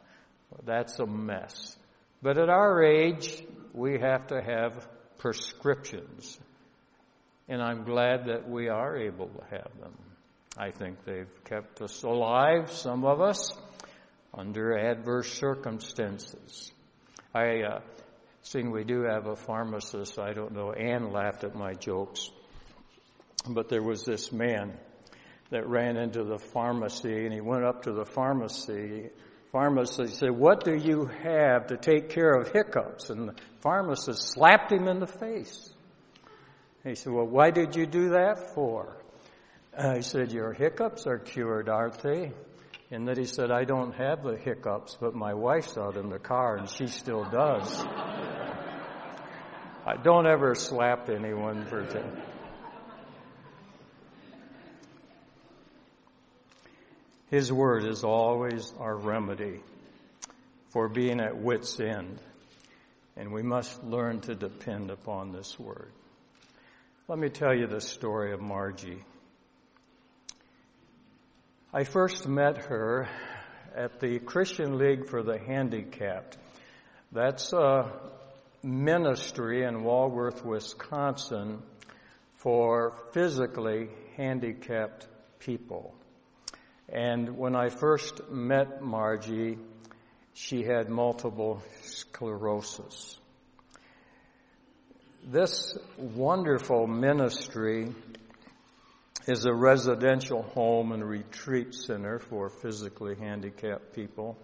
that's 0.65 0.99
a 1.01 1.07
mess. 1.07 1.77
But 2.23 2.39
at 2.39 2.49
our 2.49 2.83
age, 2.83 3.43
we 3.75 3.99
have 4.01 4.29
to 4.29 4.41
have 4.41 4.89
prescriptions 5.19 6.39
and 7.49 7.63
I'm 7.63 7.85
glad 7.85 8.27
that 8.27 8.49
we 8.49 8.69
are 8.69 8.97
able 8.97 9.29
to 9.29 9.45
have 9.51 9.71
them. 9.81 9.95
I 10.59 10.71
think 10.71 11.05
they've 11.05 11.45
kept 11.45 11.83
us 11.83 12.03
alive, 12.03 12.73
some 12.73 13.05
of 13.05 13.21
us, 13.21 13.53
under 14.33 14.77
adverse 14.77 15.33
circumstances. 15.33 16.73
I, 17.35 17.63
uh, 17.63 17.81
seeing 18.43 18.71
we 18.71 18.85
do 18.85 19.03
have 19.03 19.27
a 19.27 19.37
pharmacist, 19.37 20.19
I 20.19 20.33
don't 20.33 20.53
know, 20.53 20.73
Anne 20.73 21.13
laughed 21.13 21.45
at 21.45 21.55
my 21.55 21.73
jokes, 21.75 22.31
but 23.49 23.69
there 23.69 23.83
was 23.83 24.05
this 24.05 24.33
man 24.33 24.79
that 25.51 25.69
ran 25.69 25.97
into 25.97 26.25
the 26.25 26.39
pharmacy 26.39 27.25
and 27.25 27.33
he 27.33 27.41
went 27.41 27.65
up 27.65 27.83
to 27.83 27.93
the 27.93 28.05
pharmacy 28.05 29.11
pharmacist 29.57 30.19
said, 30.19 30.31
what 30.31 30.65
do 30.65 30.75
you 30.75 31.07
have 31.23 31.69
to 31.69 31.79
take 31.79 32.11
care 32.11 32.35
of 32.35 32.51
hiccups? 32.53 33.09
And 33.09 33.29
the 33.29 33.35
pharmacist 33.63 34.29
slapped 34.35 34.71
him 34.71 34.87
in 34.87 35.01
the 35.01 35.07
face. 35.07 35.73
He 36.87 36.95
said, 36.95 37.13
Well, 37.13 37.27
why 37.27 37.51
did 37.51 37.75
you 37.75 37.85
do 37.85 38.11
that 38.11 38.55
for? 38.55 38.97
Uh, 39.77 39.89
I 39.97 40.01
said, 40.01 40.31
Your 40.31 40.53
hiccups 40.53 41.07
are 41.09 41.19
cured, 41.19 41.69
aren't 41.69 41.99
they? 41.99 42.31
And 42.93 43.09
then 43.09 43.17
he 43.17 43.25
said, 43.25 43.51
I 43.51 43.65
don't 43.65 43.93
have 43.97 44.23
the 44.23 44.37
hiccups, 44.37 44.97
but 45.01 45.13
my 45.13 45.35
wife's 45.35 45.77
out 45.77 45.97
in 45.97 46.09
the 46.09 46.21
car 46.21 46.57
and 46.57 46.71
she 46.71 46.87
still 46.87 47.25
does. 47.25 47.85
I 49.85 49.97
don't 50.01 50.29
ever 50.29 50.55
slap 50.55 51.09
anyone 51.11 51.65
for 51.67 51.83
that. 51.83 52.27
His 57.29 57.53
word 57.53 57.85
is 57.85 58.05
always 58.05 58.73
our 58.79 58.95
remedy 58.95 59.61
for 60.69 60.89
being 60.89 61.21
at 61.21 61.37
wit's 61.37 61.81
end, 61.81 62.21
and 63.17 63.33
we 63.33 63.43
must 63.43 63.83
learn 63.83 64.21
to 64.21 64.37
depend 64.37 64.93
upon 64.93 65.33
this 65.33 65.59
word. 65.59 65.91
Let 67.09 67.21
me 67.21 67.29
tell 67.29 67.55
you 67.55 67.69
the 67.69 67.81
story 67.81 68.33
of 68.33 68.41
Margie. 68.41 69.05
I 71.73 71.85
first 71.85 72.27
met 72.27 72.57
her 72.67 73.09
at 73.77 74.01
the 74.01 74.19
Christian 74.19 74.77
League 74.77 75.07
for 75.07 75.23
the 75.23 75.39
Handicapped. 75.39 76.37
That's 77.13 77.53
a 77.53 77.93
ministry 78.65 79.63
in 79.63 79.85
Walworth, 79.85 80.45
Wisconsin 80.45 81.63
for 82.35 82.93
physically 83.13 83.89
handicapped 84.17 85.07
people. 85.39 85.95
And 86.89 87.39
when 87.39 87.55
I 87.55 87.69
first 87.69 88.31
met 88.31 88.83
Margie, 88.83 89.59
she 90.35 90.65
had 90.65 90.89
multiple 90.89 91.63
sclerosis. 91.85 93.17
This 95.29 95.77
wonderful 95.99 96.87
ministry 96.87 97.93
is 99.27 99.45
a 99.45 99.53
residential 99.53 100.43
home 100.43 100.93
and 100.93 101.05
retreat 101.05 101.75
center 101.75 102.21
for 102.21 102.49
physically 102.49 103.17
handicapped 103.17 103.93
people. 103.93 104.39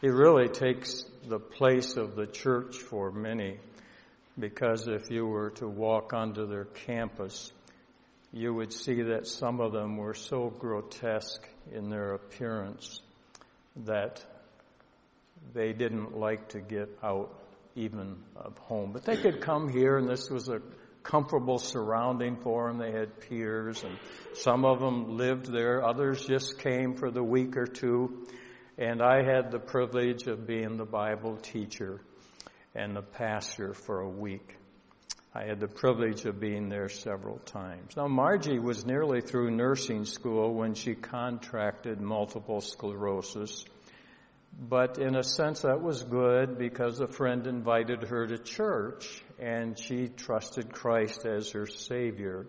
It 0.00 0.08
really 0.08 0.48
takes 0.48 1.04
the 1.28 1.38
place 1.38 1.98
of 1.98 2.16
the 2.16 2.26
church 2.26 2.78
for 2.78 3.12
many 3.12 3.58
because 4.38 4.88
if 4.88 5.10
you 5.10 5.26
were 5.26 5.50
to 5.56 5.68
walk 5.68 6.14
onto 6.14 6.46
their 6.46 6.64
campus, 6.64 7.52
you 8.32 8.54
would 8.54 8.72
see 8.72 9.02
that 9.02 9.26
some 9.26 9.60
of 9.60 9.72
them 9.72 9.98
were 9.98 10.14
so 10.14 10.48
grotesque 10.48 11.46
in 11.74 11.90
their 11.90 12.14
appearance 12.14 13.02
that 13.84 14.24
they 15.52 15.74
didn't 15.74 16.16
like 16.16 16.48
to 16.48 16.60
get 16.60 16.88
out 17.02 17.38
even 17.74 18.16
of 18.36 18.58
home. 18.58 18.92
But 18.92 19.04
they 19.04 19.16
could 19.16 19.40
come 19.40 19.68
here 19.68 19.98
and 19.98 20.08
this 20.08 20.30
was 20.30 20.48
a 20.48 20.60
comfortable 21.02 21.58
surrounding 21.58 22.36
for 22.36 22.68
them. 22.68 22.78
They 22.78 22.92
had 22.92 23.20
peers 23.20 23.82
and 23.84 23.98
some 24.34 24.64
of 24.64 24.80
them 24.80 25.16
lived 25.16 25.52
there. 25.52 25.84
Others 25.84 26.26
just 26.26 26.58
came 26.58 26.94
for 26.94 27.10
the 27.10 27.22
week 27.22 27.56
or 27.56 27.66
two. 27.66 28.26
And 28.78 29.02
I 29.02 29.22
had 29.22 29.50
the 29.50 29.58
privilege 29.58 30.26
of 30.26 30.46
being 30.46 30.76
the 30.76 30.84
Bible 30.84 31.36
teacher 31.36 32.00
and 32.74 32.96
the 32.96 33.02
pastor 33.02 33.74
for 33.74 34.00
a 34.00 34.08
week. 34.08 34.56
I 35.34 35.44
had 35.44 35.60
the 35.60 35.68
privilege 35.68 36.26
of 36.26 36.38
being 36.40 36.68
there 36.68 36.90
several 36.90 37.38
times. 37.38 37.96
Now, 37.96 38.06
Margie 38.06 38.58
was 38.58 38.84
nearly 38.84 39.22
through 39.22 39.50
nursing 39.50 40.04
school 40.04 40.52
when 40.52 40.74
she 40.74 40.94
contracted 40.94 42.02
multiple 42.02 42.60
sclerosis. 42.60 43.64
But 44.58 44.98
in 44.98 45.16
a 45.16 45.22
sense, 45.22 45.62
that 45.62 45.82
was 45.82 46.02
good 46.02 46.58
because 46.58 47.00
a 47.00 47.06
friend 47.06 47.46
invited 47.46 48.02
her 48.04 48.26
to 48.26 48.38
church 48.38 49.22
and 49.38 49.78
she 49.78 50.08
trusted 50.08 50.72
Christ 50.72 51.26
as 51.26 51.50
her 51.50 51.66
Savior 51.66 52.46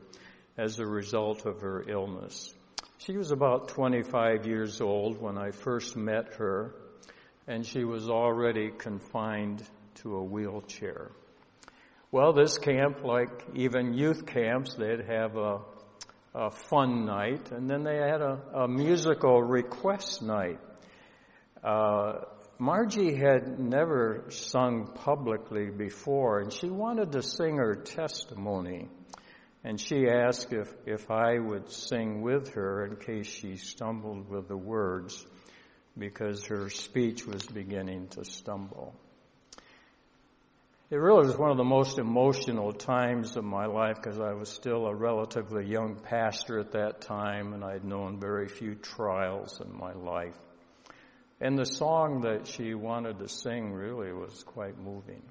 as 0.57 0.79
a 0.79 0.85
result 0.85 1.45
of 1.45 1.61
her 1.61 1.83
illness. 1.89 2.53
She 2.99 3.17
was 3.17 3.31
about 3.31 3.69
25 3.69 4.45
years 4.45 4.79
old 4.79 5.21
when 5.21 5.37
I 5.37 5.51
first 5.51 5.97
met 5.97 6.35
her, 6.35 6.75
and 7.47 7.65
she 7.65 7.83
was 7.83 8.09
already 8.09 8.71
confined 8.71 9.63
to 9.95 10.15
a 10.15 10.23
wheelchair. 10.23 11.11
Well, 12.11 12.31
this 12.31 12.57
camp, 12.57 13.03
like 13.03 13.43
even 13.55 13.93
youth 13.93 14.25
camps, 14.25 14.75
they'd 14.75 15.05
have 15.05 15.35
a, 15.35 15.61
a 16.35 16.51
fun 16.51 17.05
night, 17.05 17.51
and 17.51 17.69
then 17.69 17.83
they 17.83 17.97
had 17.97 18.21
a, 18.21 18.39
a 18.53 18.67
musical 18.67 19.41
request 19.41 20.21
night. 20.21 20.59
Uh, 21.63 22.25
Margie 22.59 23.15
had 23.15 23.59
never 23.59 24.25
sung 24.29 24.87
publicly 24.93 25.69
before, 25.69 26.39
and 26.39 26.51
she 26.51 26.69
wanted 26.69 27.11
to 27.13 27.21
sing 27.21 27.57
her 27.57 27.75
testimony. 27.75 28.89
And 29.63 29.79
she 29.79 30.07
asked 30.09 30.51
if, 30.51 30.73
if 30.85 31.09
I 31.09 31.39
would 31.39 31.71
sing 31.71 32.21
with 32.21 32.53
her 32.53 32.85
in 32.85 32.97
case 32.97 33.27
she 33.27 33.55
stumbled 33.55 34.29
with 34.29 34.49
the 34.49 34.57
words 34.57 35.25
because 35.97 36.45
her 36.47 36.69
speech 36.69 37.25
was 37.25 37.45
beginning 37.45 38.09
to 38.09 38.25
stumble. 38.25 38.93
It 40.89 40.97
really 40.97 41.25
was 41.25 41.37
one 41.37 41.49
of 41.49 41.57
the 41.57 41.63
most 41.63 41.97
emotional 41.97 42.73
times 42.73 43.35
of 43.37 43.43
my 43.45 43.65
life 43.65 43.95
because 43.95 44.19
I 44.19 44.33
was 44.33 44.49
still 44.49 44.85
a 44.85 44.93
relatively 44.93 45.65
young 45.65 45.95
pastor 45.95 46.59
at 46.59 46.73
that 46.73 47.01
time 47.01 47.53
and 47.53 47.63
I'd 47.63 47.85
known 47.85 48.19
very 48.19 48.47
few 48.47 48.75
trials 48.75 49.61
in 49.61 49.75
my 49.75 49.93
life. 49.93 50.37
And 51.43 51.59
the 51.59 51.65
song 51.65 52.21
that 52.21 52.47
she 52.47 52.73
wanted 52.73 53.19
to 53.19 53.27
sing 53.27 53.73
really 53.73 54.13
was 54.13 54.43
quite 54.43 54.79
moving. 54.79 55.21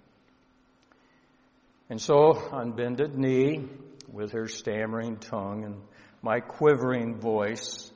And 1.88 1.98
so, 1.98 2.34
on 2.52 2.72
bended 2.72 3.16
knee, 3.16 3.66
with 4.12 4.32
her 4.32 4.46
stammering 4.46 5.16
tongue 5.16 5.64
and 5.64 5.80
my 6.20 6.40
quivering 6.40 7.18
voice, 7.18 7.90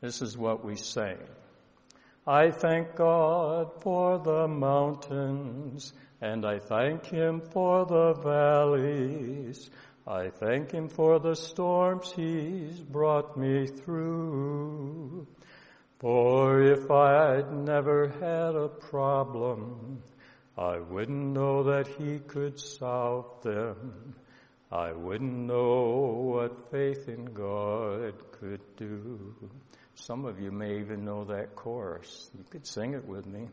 this 0.00 0.22
is 0.22 0.38
what 0.38 0.64
we 0.64 0.76
say. 0.76 1.16
I 2.26 2.50
thank 2.50 2.96
God 2.96 3.82
for 3.82 4.18
the 4.18 4.48
mountains, 4.48 5.92
and 6.22 6.46
I 6.46 6.60
thank 6.60 7.04
Him 7.04 7.42
for 7.52 7.84
the 7.84 8.14
valleys. 8.14 9.68
I 10.06 10.30
thank 10.30 10.70
Him 10.72 10.88
for 10.88 11.18
the 11.18 11.36
storms 11.36 12.10
He's 12.10 12.80
brought 12.80 13.36
me 13.36 13.66
through. 13.66 15.26
For 16.00 16.62
if 16.62 16.90
I'd 16.90 17.52
never 17.52 18.08
had 18.08 18.56
a 18.56 18.68
problem, 18.68 20.02
I 20.56 20.78
wouldn't 20.78 21.34
know 21.34 21.64
that 21.64 21.88
He 21.88 22.20
could 22.20 22.58
solve 22.58 23.42
them. 23.42 24.14
I 24.72 24.92
wouldn't 24.92 25.46
know 25.46 26.32
what 26.32 26.70
faith 26.70 27.06
in 27.06 27.26
God 27.34 28.14
could 28.32 28.62
do. 28.76 29.34
Some 29.94 30.24
of 30.24 30.40
you 30.40 30.50
may 30.50 30.78
even 30.78 31.04
know 31.04 31.24
that 31.24 31.54
chorus. 31.54 32.30
You 32.34 32.44
could 32.48 32.66
sing 32.66 32.94
it 32.94 33.06
with 33.06 33.26
me. 33.26 33.48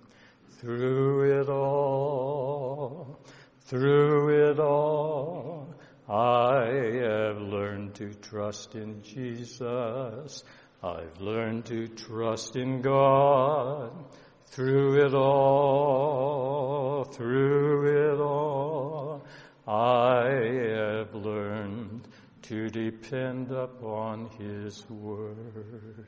Through 0.61 1.41
it 1.41 1.49
all, 1.49 3.19
through 3.65 4.51
it 4.51 4.59
all, 4.61 5.75
I 6.07 6.69
have 7.03 7.41
learned 7.41 7.95
to 7.95 8.13
trust 8.13 8.75
in 8.75 9.03
Jesus. 9.03 10.45
I've 10.83 11.19
learned 11.19 11.65
to 11.65 11.87
trust 11.87 12.55
in 12.55 12.81
God. 12.81 13.91
Through 14.45 15.05
it 15.05 15.13
all, 15.15 17.03
through 17.03 18.13
it 18.13 18.19
all, 18.21 19.25
I 19.67 20.29
have 20.69 21.15
learned 21.15 22.07
to 22.43 22.69
depend 22.69 23.51
upon 23.51 24.29
His 24.39 24.87
Word. 24.89 26.07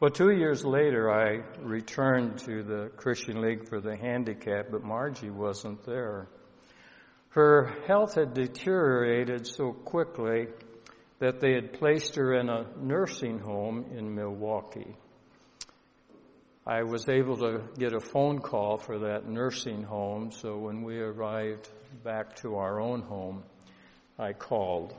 Well, 0.00 0.10
two 0.10 0.32
years 0.32 0.64
later, 0.64 1.10
I 1.10 1.44
returned 1.62 2.38
to 2.40 2.62
the 2.64 2.90
Christian 2.96 3.40
League 3.40 3.68
for 3.68 3.80
the 3.80 3.96
Handicapped, 3.96 4.72
but 4.72 4.82
Margie 4.82 5.30
wasn't 5.30 5.84
there. 5.86 6.28
Her 7.30 7.72
health 7.86 8.16
had 8.16 8.34
deteriorated 8.34 9.46
so 9.46 9.72
quickly 9.72 10.48
that 11.18 11.40
they 11.40 11.54
had 11.54 11.72
placed 11.74 12.16
her 12.16 12.34
in 12.34 12.48
a 12.48 12.66
nursing 12.76 13.38
home 13.38 13.86
in 13.96 14.14
Milwaukee. 14.14 14.96
I 16.66 16.82
was 16.82 17.08
able 17.08 17.36
to 17.38 17.62
get 17.78 17.92
a 17.92 18.00
phone 18.00 18.38
call 18.38 18.78
for 18.78 19.00
that 19.00 19.28
nursing 19.28 19.82
home, 19.82 20.30
so 20.32 20.56
when 20.56 20.82
we 20.82 20.98
arrived 20.98 21.68
back 22.02 22.36
to 22.36 22.56
our 22.56 22.80
own 22.80 23.02
home, 23.02 23.42
I 24.18 24.32
called. 24.32 24.94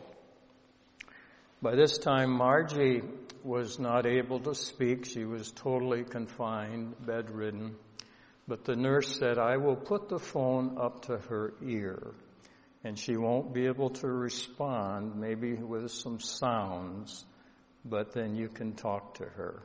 By 1.61 1.75
this 1.75 1.97
time, 1.97 2.31
Margie 2.31 3.01
was 3.43 3.79
not 3.79 4.05
able 4.05 4.39
to 4.41 4.53
speak. 4.53 5.05
She 5.05 5.25
was 5.25 5.51
totally 5.51 6.03
confined, 6.03 6.95
bedridden. 7.03 7.75
But 8.47 8.65
the 8.65 8.75
nurse 8.75 9.17
said, 9.17 9.39
I 9.39 9.57
will 9.57 9.75
put 9.75 10.07
the 10.07 10.19
phone 10.19 10.77
up 10.79 11.05
to 11.05 11.17
her 11.17 11.53
ear 11.63 12.13
and 12.85 12.99
she 12.99 13.17
won't 13.17 13.51
be 13.51 13.65
able 13.65 13.89
to 13.89 14.07
respond, 14.07 15.15
maybe 15.15 15.55
with 15.55 15.89
some 15.89 16.19
sounds, 16.19 17.25
but 17.83 18.13
then 18.13 18.35
you 18.35 18.47
can 18.47 18.73
talk 18.73 19.15
to 19.15 19.25
her. 19.25 19.63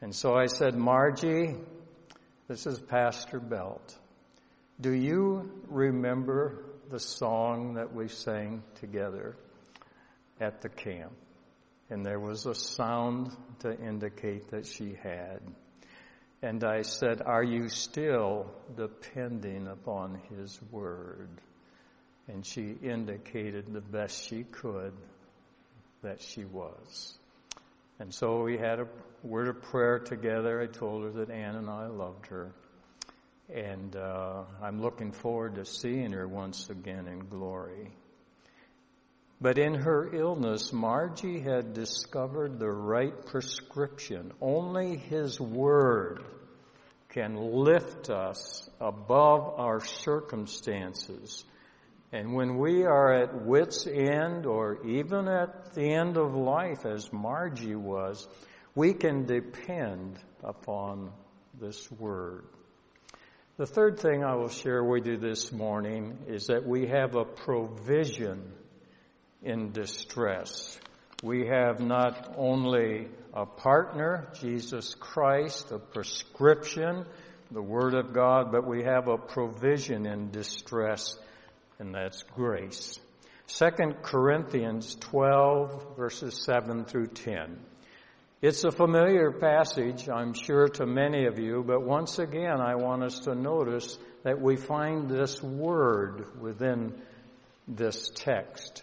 And 0.00 0.12
so 0.12 0.34
I 0.34 0.46
said, 0.46 0.74
Margie, 0.74 1.54
this 2.48 2.66
is 2.66 2.80
Pastor 2.80 3.38
Belt. 3.38 3.96
Do 4.80 4.92
you 4.92 5.62
remember 5.68 6.64
the 6.90 6.98
song 6.98 7.74
that 7.74 7.94
we 7.94 8.08
sang 8.08 8.64
together 8.80 9.36
at 10.40 10.62
the 10.62 10.68
camp? 10.68 11.12
And 11.90 12.04
there 12.04 12.18
was 12.18 12.44
a 12.44 12.56
sound 12.56 13.30
to 13.60 13.70
indicate 13.70 14.50
that 14.50 14.66
she 14.66 14.96
had. 15.00 15.42
And 16.42 16.64
I 16.64 16.82
said, 16.82 17.22
Are 17.22 17.44
you 17.44 17.68
still 17.68 18.50
depending 18.76 19.68
upon 19.68 20.20
His 20.28 20.58
Word? 20.72 21.28
And 22.28 22.44
she 22.44 22.74
indicated 22.82 23.72
the 23.72 23.80
best 23.80 24.28
she 24.28 24.44
could 24.44 24.92
that 26.02 26.22
she 26.22 26.44
was. 26.44 27.14
And 27.98 28.12
so 28.12 28.42
we 28.42 28.56
had 28.56 28.80
a 28.80 28.88
word 29.22 29.48
of 29.48 29.62
prayer 29.62 29.98
together. 29.98 30.60
I 30.60 30.66
told 30.66 31.04
her 31.04 31.10
that 31.24 31.30
Ann 31.30 31.56
and 31.56 31.68
I 31.68 31.86
loved 31.86 32.26
her. 32.26 32.52
And 33.52 33.94
uh, 33.94 34.44
I'm 34.62 34.80
looking 34.80 35.12
forward 35.12 35.56
to 35.56 35.64
seeing 35.64 36.12
her 36.12 36.26
once 36.26 36.70
again 36.70 37.06
in 37.06 37.28
glory. 37.28 37.90
But 39.40 39.58
in 39.58 39.74
her 39.74 40.14
illness, 40.14 40.72
Margie 40.72 41.40
had 41.40 41.74
discovered 41.74 42.58
the 42.58 42.70
right 42.70 43.26
prescription. 43.26 44.32
Only 44.40 44.96
His 44.96 45.38
Word 45.38 46.24
can 47.10 47.36
lift 47.36 48.10
us 48.10 48.68
above 48.80 49.58
our 49.58 49.84
circumstances. 49.84 51.44
And 52.14 52.32
when 52.32 52.58
we 52.58 52.84
are 52.84 53.12
at 53.12 53.44
wit's 53.44 53.88
end 53.88 54.46
or 54.46 54.86
even 54.86 55.26
at 55.26 55.74
the 55.74 55.94
end 55.94 56.16
of 56.16 56.32
life, 56.36 56.86
as 56.86 57.12
Margie 57.12 57.74
was, 57.74 58.28
we 58.76 58.94
can 58.94 59.26
depend 59.26 60.20
upon 60.44 61.10
this 61.58 61.90
word. 61.90 62.44
The 63.56 63.66
third 63.66 63.98
thing 63.98 64.22
I 64.22 64.36
will 64.36 64.48
share 64.48 64.84
with 64.84 65.08
you 65.08 65.16
this 65.16 65.50
morning 65.50 66.16
is 66.28 66.46
that 66.46 66.64
we 66.64 66.86
have 66.86 67.16
a 67.16 67.24
provision 67.24 68.44
in 69.42 69.72
distress. 69.72 70.78
We 71.24 71.48
have 71.48 71.80
not 71.80 72.36
only 72.36 73.08
a 73.32 73.44
partner, 73.44 74.28
Jesus 74.40 74.94
Christ, 74.94 75.72
a 75.72 75.80
prescription, 75.80 77.06
the 77.50 77.60
Word 77.60 77.94
of 77.94 78.12
God, 78.12 78.52
but 78.52 78.64
we 78.64 78.84
have 78.84 79.08
a 79.08 79.18
provision 79.18 80.06
in 80.06 80.30
distress, 80.30 81.16
and 81.78 81.94
that's 81.94 82.22
grace. 82.34 82.98
2 83.48 83.70
Corinthians 84.02 84.96
12 85.00 85.96
verses 85.96 86.42
7 86.44 86.84
through 86.84 87.08
10. 87.08 87.58
It's 88.42 88.64
a 88.64 88.70
familiar 88.70 89.30
passage, 89.30 90.08
I'm 90.08 90.34
sure, 90.34 90.68
to 90.68 90.84
many 90.84 91.24
of 91.26 91.38
you, 91.38 91.64
but 91.66 91.82
once 91.82 92.18
again, 92.18 92.60
I 92.60 92.74
want 92.74 93.02
us 93.02 93.20
to 93.20 93.34
notice 93.34 93.96
that 94.22 94.40
we 94.40 94.56
find 94.56 95.08
this 95.08 95.42
word 95.42 96.40
within 96.40 96.94
this 97.66 98.10
text. 98.14 98.82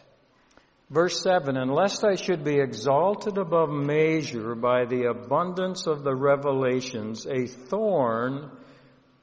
Verse 0.90 1.22
7, 1.22 1.58
and 1.58 1.72
lest 1.72 2.04
I 2.04 2.16
should 2.16 2.44
be 2.44 2.60
exalted 2.60 3.38
above 3.38 3.70
measure 3.70 4.56
by 4.56 4.86
the 4.86 5.06
abundance 5.06 5.88
of 5.88 6.04
the 6.04 6.16
revelations, 6.16 7.26
a 7.26 7.46
thorn 7.46 8.52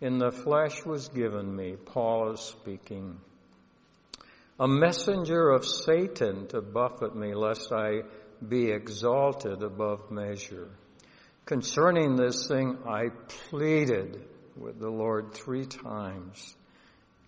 in 0.01 0.19
the 0.19 0.31
flesh 0.31 0.85
was 0.87 1.09
given 1.09 1.55
me. 1.55 1.75
Paul 1.85 2.31
is 2.33 2.41
speaking. 2.41 3.19
A 4.61 4.67
messenger 4.67 5.51
of 5.51 5.65
Satan 5.65 6.49
to 6.49 6.61
buffet 6.61 7.15
me, 7.15 7.33
lest 7.33 7.71
I 7.71 8.03
be 8.47 8.73
exalted 8.73 9.63
above 9.63 10.11
measure. 10.11 10.69
Concerning 11.45 12.17
this 12.17 12.49
thing, 12.49 12.77
I 12.85 13.11
pleaded 13.49 14.21
with 14.57 14.81
the 14.81 14.91
Lord 14.91 15.33
three 15.33 15.65
times 15.65 16.57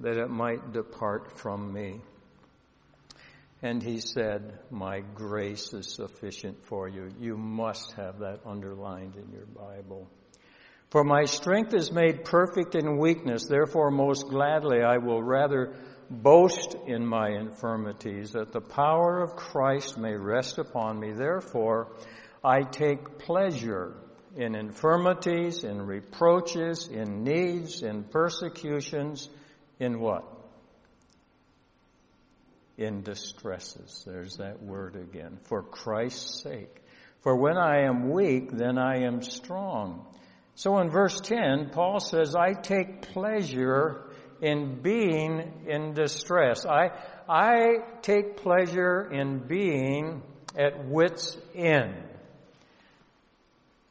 that 0.00 0.16
it 0.16 0.28
might 0.28 0.72
depart 0.72 1.38
from 1.38 1.72
me. 1.72 2.00
And 3.62 3.80
he 3.80 4.00
said, 4.00 4.58
My 4.70 5.00
grace 5.00 5.72
is 5.72 5.94
sufficient 5.94 6.66
for 6.66 6.88
you. 6.88 7.10
You 7.20 7.36
must 7.36 7.92
have 7.92 8.18
that 8.20 8.40
underlined 8.44 9.14
in 9.14 9.30
your 9.30 9.46
Bible. 9.46 10.08
For 10.90 11.04
my 11.04 11.26
strength 11.26 11.74
is 11.74 11.92
made 11.92 12.24
perfect 12.24 12.74
in 12.74 12.98
weakness. 12.98 13.44
Therefore, 13.44 13.92
most 13.92 14.28
gladly, 14.28 14.82
I 14.82 14.98
will 14.98 15.22
rather 15.22 15.76
boast 16.10 16.74
in 16.86 17.06
my 17.06 17.30
infirmities, 17.30 18.32
that 18.32 18.52
the 18.52 18.60
power 18.60 19.22
of 19.22 19.36
Christ 19.36 19.96
may 19.96 20.14
rest 20.14 20.58
upon 20.58 20.98
me. 20.98 21.12
Therefore, 21.12 21.92
I 22.44 22.62
take 22.62 23.18
pleasure 23.18 23.94
in 24.36 24.54
infirmities, 24.54 25.64
in 25.64 25.80
reproaches, 25.80 26.88
in 26.88 27.22
needs, 27.22 27.82
in 27.82 28.04
persecutions, 28.04 29.28
in 29.78 30.00
what? 30.00 30.24
in 32.80 33.02
distresses. 33.02 34.02
There's 34.06 34.38
that 34.38 34.62
word 34.62 34.96
again. 34.96 35.38
For 35.44 35.62
Christ's 35.62 36.42
sake. 36.42 36.74
For 37.20 37.36
when 37.36 37.58
I 37.58 37.82
am 37.82 38.10
weak, 38.10 38.50
then 38.50 38.78
I 38.78 39.02
am 39.02 39.22
strong. 39.22 40.06
So 40.54 40.78
in 40.78 40.90
verse 40.90 41.20
10, 41.20 41.70
Paul 41.72 42.00
says, 42.00 42.34
I 42.34 42.54
take 42.54 43.02
pleasure 43.12 44.09
in 44.40 44.80
being 44.82 45.66
in 45.66 45.94
distress. 45.94 46.64
I, 46.66 46.90
I 47.28 47.78
take 48.02 48.36
pleasure 48.38 49.10
in 49.10 49.46
being 49.46 50.22
at 50.56 50.86
wit's 50.86 51.36
end. 51.54 51.94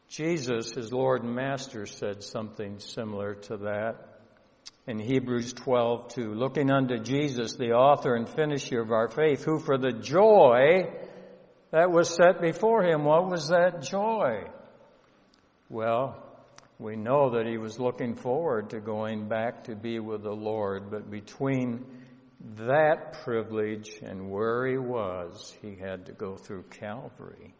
Jesus, 0.09 0.71
his 0.71 0.91
Lord 0.91 1.23
and 1.23 1.35
Master, 1.35 1.85
said 1.85 2.23
something 2.23 2.79
similar 2.79 3.35
to 3.35 3.57
that 3.57 4.09
in 4.87 4.97
Hebrews 4.97 5.53
12, 5.53 6.15
2. 6.15 6.33
Looking 6.33 6.71
unto 6.71 6.97
Jesus, 6.97 7.55
the 7.55 7.73
author 7.73 8.15
and 8.15 8.27
finisher 8.27 8.81
of 8.81 8.91
our 8.91 9.07
faith, 9.07 9.43
who 9.43 9.59
for 9.59 9.77
the 9.77 9.91
joy 9.91 10.89
that 11.71 11.91
was 11.91 12.09
set 12.09 12.41
before 12.41 12.83
him, 12.83 13.05
what 13.05 13.29
was 13.29 13.49
that 13.49 13.83
joy? 13.83 14.45
Well, 15.69 16.17
we 16.79 16.95
know 16.95 17.31
that 17.31 17.45
he 17.45 17.57
was 17.57 17.77
looking 17.77 18.15
forward 18.15 18.69
to 18.69 18.79
going 18.79 19.27
back 19.27 19.65
to 19.65 19.75
be 19.75 19.99
with 19.99 20.23
the 20.23 20.31
Lord, 20.31 20.89
but 20.89 21.11
between 21.11 21.85
that 22.55 23.21
privilege 23.23 23.99
and 24.01 24.31
where 24.31 24.65
he 24.65 24.77
was, 24.77 25.53
he 25.61 25.75
had 25.75 26.05
to 26.05 26.13
go 26.13 26.37
through 26.37 26.63
Calvary. 26.63 27.53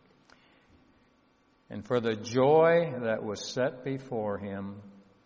And 1.70 1.86
for 1.86 2.00
the 2.00 2.16
joy 2.16 2.94
that 3.02 3.22
was 3.22 3.46
set 3.46 3.84
before 3.84 4.38
him, 4.38 4.78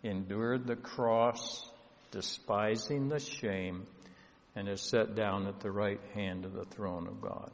endured 0.02 0.66
the 0.66 0.76
cross 0.76 1.70
despising 2.10 3.08
the 3.08 3.20
shame, 3.20 3.86
and 4.56 4.68
is 4.68 4.80
set 4.80 5.14
down 5.14 5.46
at 5.46 5.60
the 5.60 5.70
right 5.70 6.00
hand 6.14 6.44
of 6.44 6.52
the 6.52 6.64
throne 6.64 7.08
of 7.08 7.20
God. 7.20 7.50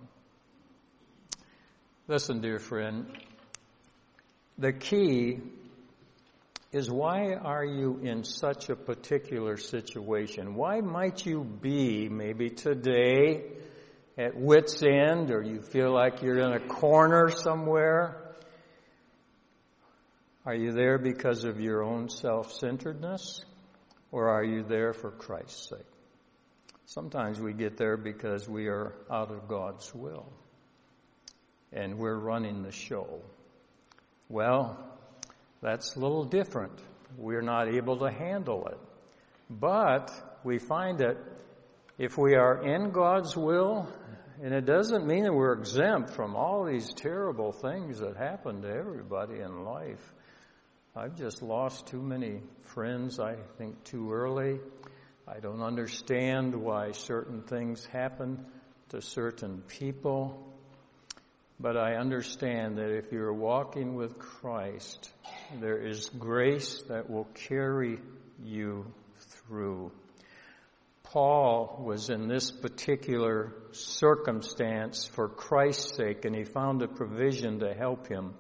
Listen, 2.08 2.40
dear 2.40 2.58
friend, 2.58 3.06
the 4.58 4.72
key 4.72 5.40
is 6.72 6.88
why 6.90 7.34
are 7.34 7.64
you 7.64 7.98
in 8.02 8.22
such 8.22 8.68
a 8.68 8.76
particular 8.76 9.56
situation? 9.56 10.54
Why 10.54 10.80
might 10.80 11.26
you 11.26 11.42
be 11.42 12.08
maybe 12.08 12.50
today 12.50 13.42
at 14.16 14.36
wit's 14.36 14.82
end 14.82 15.32
or 15.32 15.42
you 15.42 15.62
feel 15.62 15.92
like 15.92 16.22
you're 16.22 16.38
in 16.38 16.52
a 16.52 16.60
corner 16.60 17.30
somewhere? 17.30 18.36
Are 20.46 20.54
you 20.54 20.72
there 20.72 20.98
because 20.98 21.44
of 21.44 21.60
your 21.60 21.82
own 21.82 22.08
self-centeredness? 22.08 23.44
Or 24.12 24.28
are 24.28 24.44
you 24.44 24.62
there 24.62 24.92
for 24.92 25.10
Christ's 25.10 25.70
sake? 25.70 25.78
Sometimes 26.86 27.38
we 27.38 27.52
get 27.52 27.76
there 27.76 27.96
because 27.96 28.48
we 28.48 28.66
are 28.66 28.94
out 29.10 29.30
of 29.30 29.46
God's 29.48 29.94
will 29.94 30.32
and 31.72 31.98
we're 31.98 32.18
running 32.18 32.62
the 32.62 32.72
show. 32.72 33.20
Well, 34.28 34.89
that's 35.62 35.96
a 35.96 36.00
little 36.00 36.24
different. 36.24 36.78
We're 37.16 37.42
not 37.42 37.68
able 37.68 37.98
to 37.98 38.10
handle 38.10 38.66
it. 38.66 38.78
But 39.48 40.12
we 40.44 40.58
find 40.58 40.98
that 40.98 41.16
if 41.98 42.16
we 42.16 42.34
are 42.34 42.62
in 42.66 42.90
God's 42.90 43.36
will, 43.36 43.88
and 44.42 44.54
it 44.54 44.64
doesn't 44.64 45.06
mean 45.06 45.24
that 45.24 45.34
we're 45.34 45.52
exempt 45.52 46.10
from 46.10 46.34
all 46.34 46.64
these 46.64 46.88
terrible 46.94 47.52
things 47.52 47.98
that 47.98 48.16
happen 48.16 48.62
to 48.62 48.68
everybody 48.68 49.40
in 49.40 49.64
life. 49.64 50.14
I've 50.96 51.16
just 51.16 51.42
lost 51.42 51.88
too 51.88 52.00
many 52.00 52.40
friends, 52.62 53.20
I 53.20 53.36
think, 53.58 53.84
too 53.84 54.12
early. 54.12 54.60
I 55.28 55.40
don't 55.40 55.62
understand 55.62 56.54
why 56.54 56.92
certain 56.92 57.42
things 57.42 57.84
happen 57.86 58.46
to 58.88 59.02
certain 59.02 59.62
people. 59.68 60.49
But 61.62 61.76
I 61.76 61.96
understand 61.96 62.78
that 62.78 62.90
if 62.90 63.12
you're 63.12 63.34
walking 63.34 63.94
with 63.94 64.18
Christ, 64.18 65.12
there 65.60 65.76
is 65.76 66.08
grace 66.08 66.82
that 66.88 67.10
will 67.10 67.28
carry 67.34 67.98
you 68.42 68.86
through. 69.18 69.92
Paul 71.02 71.82
was 71.84 72.08
in 72.08 72.28
this 72.28 72.50
particular 72.50 73.52
circumstance 73.72 75.04
for 75.04 75.28
Christ's 75.28 75.96
sake, 75.96 76.24
and 76.24 76.34
he 76.34 76.44
found 76.44 76.80
a 76.80 76.88
provision 76.88 77.58
to 77.58 77.74
help 77.74 78.08
him. 78.08 78.32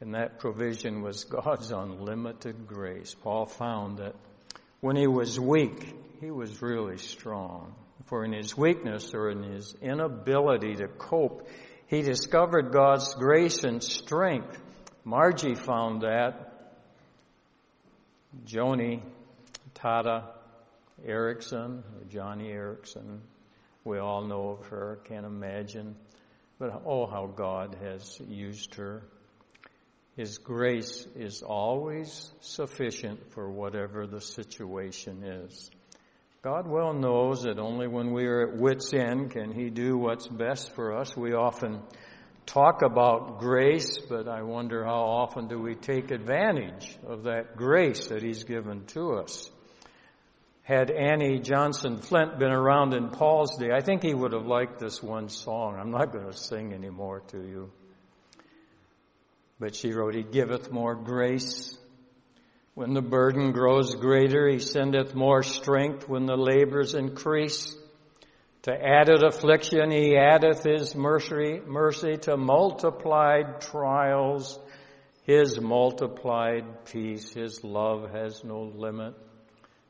And 0.00 0.14
that 0.14 0.38
provision 0.38 1.02
was 1.02 1.24
God's 1.24 1.72
unlimited 1.72 2.68
grace. 2.68 3.12
Paul 3.12 3.46
found 3.46 3.98
that 3.98 4.14
when 4.80 4.94
he 4.94 5.08
was 5.08 5.40
weak, 5.40 5.96
he 6.20 6.30
was 6.30 6.62
really 6.62 6.98
strong. 6.98 7.74
For 8.06 8.24
in 8.24 8.32
his 8.32 8.56
weakness 8.56 9.12
or 9.14 9.30
in 9.30 9.42
his 9.42 9.74
inability 9.82 10.76
to 10.76 10.86
cope, 10.86 11.48
He 11.88 12.02
discovered 12.02 12.70
God's 12.70 13.14
grace 13.14 13.64
and 13.64 13.82
strength. 13.82 14.60
Margie 15.04 15.54
found 15.54 16.02
that. 16.02 16.44
Joni, 18.44 19.00
Tada 19.74 20.28
Eareckson, 21.06 21.82
Joni 22.10 22.52
Eareckson, 22.52 23.20
we 23.84 23.98
all 23.98 24.26
know 24.26 24.50
of 24.50 24.66
her, 24.66 25.00
can't 25.04 25.24
imagine. 25.24 25.96
But 26.58 26.82
oh, 26.84 27.06
how 27.06 27.26
God 27.26 27.78
has 27.82 28.20
used 28.28 28.74
her. 28.74 29.02
His 30.14 30.36
grace 30.36 31.06
is 31.16 31.42
always 31.42 32.30
sufficient 32.40 33.32
for 33.32 33.48
whatever 33.48 34.06
the 34.06 34.20
situation 34.20 35.22
is. 35.22 35.70
God 36.42 36.68
well 36.68 36.92
knows 36.92 37.42
that 37.42 37.58
only 37.58 37.88
when 37.88 38.12
we 38.12 38.26
are 38.26 38.48
at 38.48 38.56
wit's 38.56 38.94
end 38.94 39.32
can 39.32 39.50
He 39.50 39.70
do 39.70 39.98
what's 39.98 40.28
best 40.28 40.72
for 40.76 40.96
us. 40.96 41.16
We 41.16 41.34
often 41.34 41.82
talk 42.46 42.82
about 42.82 43.40
grace, 43.40 43.98
but 43.98 44.28
I 44.28 44.42
wonder 44.42 44.84
how 44.84 45.02
often 45.02 45.48
do 45.48 45.58
we 45.58 45.74
take 45.74 46.12
advantage 46.12 46.96
of 47.04 47.24
that 47.24 47.56
grace 47.56 48.06
that 48.08 48.22
He's 48.22 48.44
given 48.44 48.86
to 48.88 49.14
us. 49.14 49.50
Had 50.62 50.92
Annie 50.92 51.40
Johnson 51.40 51.96
Flint 51.96 52.38
been 52.38 52.52
around 52.52 52.94
in 52.94 53.08
Paul's 53.08 53.56
day, 53.58 53.70
I 53.74 53.80
think 53.80 54.04
he 54.04 54.14
would 54.14 54.32
have 54.32 54.46
liked 54.46 54.78
this 54.78 55.02
one 55.02 55.30
song. 55.30 55.76
I'm 55.80 55.90
not 55.90 56.12
going 56.12 56.26
to 56.26 56.36
sing 56.36 56.72
anymore 56.72 57.22
to 57.28 57.38
you. 57.38 57.72
But 59.58 59.74
she 59.74 59.92
wrote, 59.92 60.14
He 60.14 60.22
giveth 60.22 60.70
more 60.70 60.94
grace. 60.94 61.76
When 62.78 62.94
the 62.94 63.02
burden 63.02 63.50
grows 63.50 63.96
greater, 63.96 64.46
He 64.46 64.60
sendeth 64.60 65.12
more 65.12 65.42
strength 65.42 66.08
when 66.08 66.26
the 66.26 66.36
labors 66.36 66.94
increase. 66.94 67.76
To 68.62 68.72
added 68.72 69.24
affliction, 69.24 69.90
He 69.90 70.16
addeth 70.16 70.62
His 70.62 70.94
mercy, 70.94 71.60
mercy 71.66 72.18
to 72.18 72.36
multiplied 72.36 73.62
trials. 73.62 74.60
His 75.24 75.60
multiplied 75.60 76.84
peace, 76.84 77.34
His 77.34 77.64
love 77.64 78.12
has 78.12 78.44
no 78.44 78.70
limit. 78.72 79.14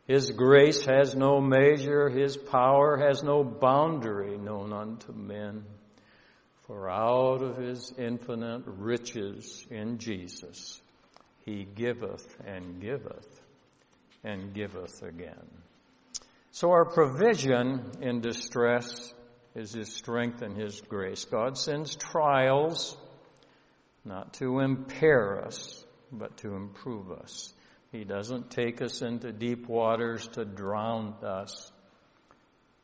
His 0.06 0.30
grace 0.30 0.86
has 0.86 1.14
no 1.14 1.42
measure, 1.42 2.08
His 2.08 2.38
power 2.38 2.96
has 2.96 3.22
no 3.22 3.44
boundary 3.44 4.38
known 4.38 4.72
unto 4.72 5.12
men. 5.12 5.66
For 6.66 6.88
out 6.88 7.42
of 7.42 7.58
his 7.58 7.92
infinite 7.98 8.62
riches 8.66 9.66
in 9.70 9.98
Jesus, 9.98 10.80
he 11.48 11.64
giveth 11.64 12.36
and 12.46 12.78
giveth 12.78 13.40
and 14.22 14.52
giveth 14.52 15.02
again. 15.02 15.48
So 16.50 16.72
our 16.72 16.84
provision 16.84 17.90
in 18.02 18.20
distress 18.20 19.14
is 19.54 19.72
his 19.72 19.90
strength 19.94 20.42
and 20.42 20.54
his 20.54 20.82
grace. 20.82 21.24
God 21.24 21.56
sends 21.56 21.96
trials 21.96 22.98
not 24.04 24.34
to 24.34 24.60
impair 24.60 25.42
us, 25.46 25.82
but 26.12 26.36
to 26.38 26.54
improve 26.54 27.10
us. 27.10 27.54
He 27.92 28.04
doesn't 28.04 28.50
take 28.50 28.82
us 28.82 29.00
into 29.00 29.32
deep 29.32 29.68
waters 29.68 30.28
to 30.32 30.44
drown 30.44 31.14
us, 31.22 31.72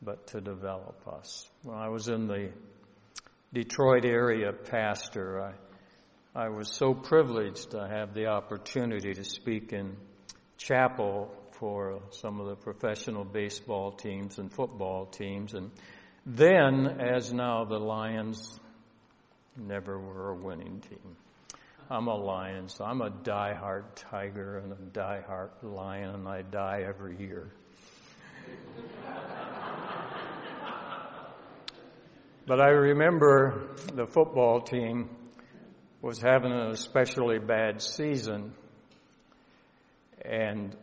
but 0.01 0.29
to 0.29 0.41
develop 0.41 1.07
us. 1.07 1.47
When 1.65 1.77
I 1.77 1.91
was 1.91 2.09
in 2.09 2.29
the 2.29 2.51
Detroit 3.53 4.07
area 4.07 4.53
pastor, 4.53 5.43
I, 5.43 5.53
I 6.37 6.49
was 6.49 6.69
so 6.69 6.95
privileged 6.95 7.71
to 7.71 7.87
have 7.87 8.13
the 8.13 8.27
opportunity 8.27 9.15
to 9.15 9.23
speak 9.23 9.73
in 9.73 9.97
chapel 10.59 11.31
for 11.53 12.01
some 12.11 12.41
of 12.41 12.49
the 12.49 12.57
professional 12.57 13.25
baseball 13.25 13.93
teams 13.93 14.39
and 14.39 14.53
football 14.53 15.07
teams. 15.07 15.55
And 15.55 15.71
then, 16.27 16.89
as 16.99 17.33
now, 17.33 17.65
the 17.65 17.79
Lions 17.79 18.59
never 19.57 19.97
were 19.97 20.31
a 20.31 20.35
winning 20.35 20.81
team. 20.81 21.17
I'm 21.89 22.09
a 22.09 22.17
lion, 22.17 22.69
so 22.69 22.85
I'm 22.85 23.01
a 23.01 23.11
die-hard 23.11 23.95
tiger 23.95 24.59
and 24.59 24.73
a 24.73 24.91
die-hard 24.93 25.51
lion, 25.63 26.11
and 26.17 26.27
I 26.27 26.43
die 26.43 26.85
every 26.85 27.17
year. 27.17 27.53
But 32.47 32.61
I 32.61 32.69
remember 32.69 33.71
the 33.95 34.07
football 34.07 34.61
team 34.61 35.09
was 36.05 36.21
having 36.21 36.53
an 36.53 36.71
especially 36.71 37.39
bad 37.39 37.81
season, 37.81 38.53
and 40.23 40.77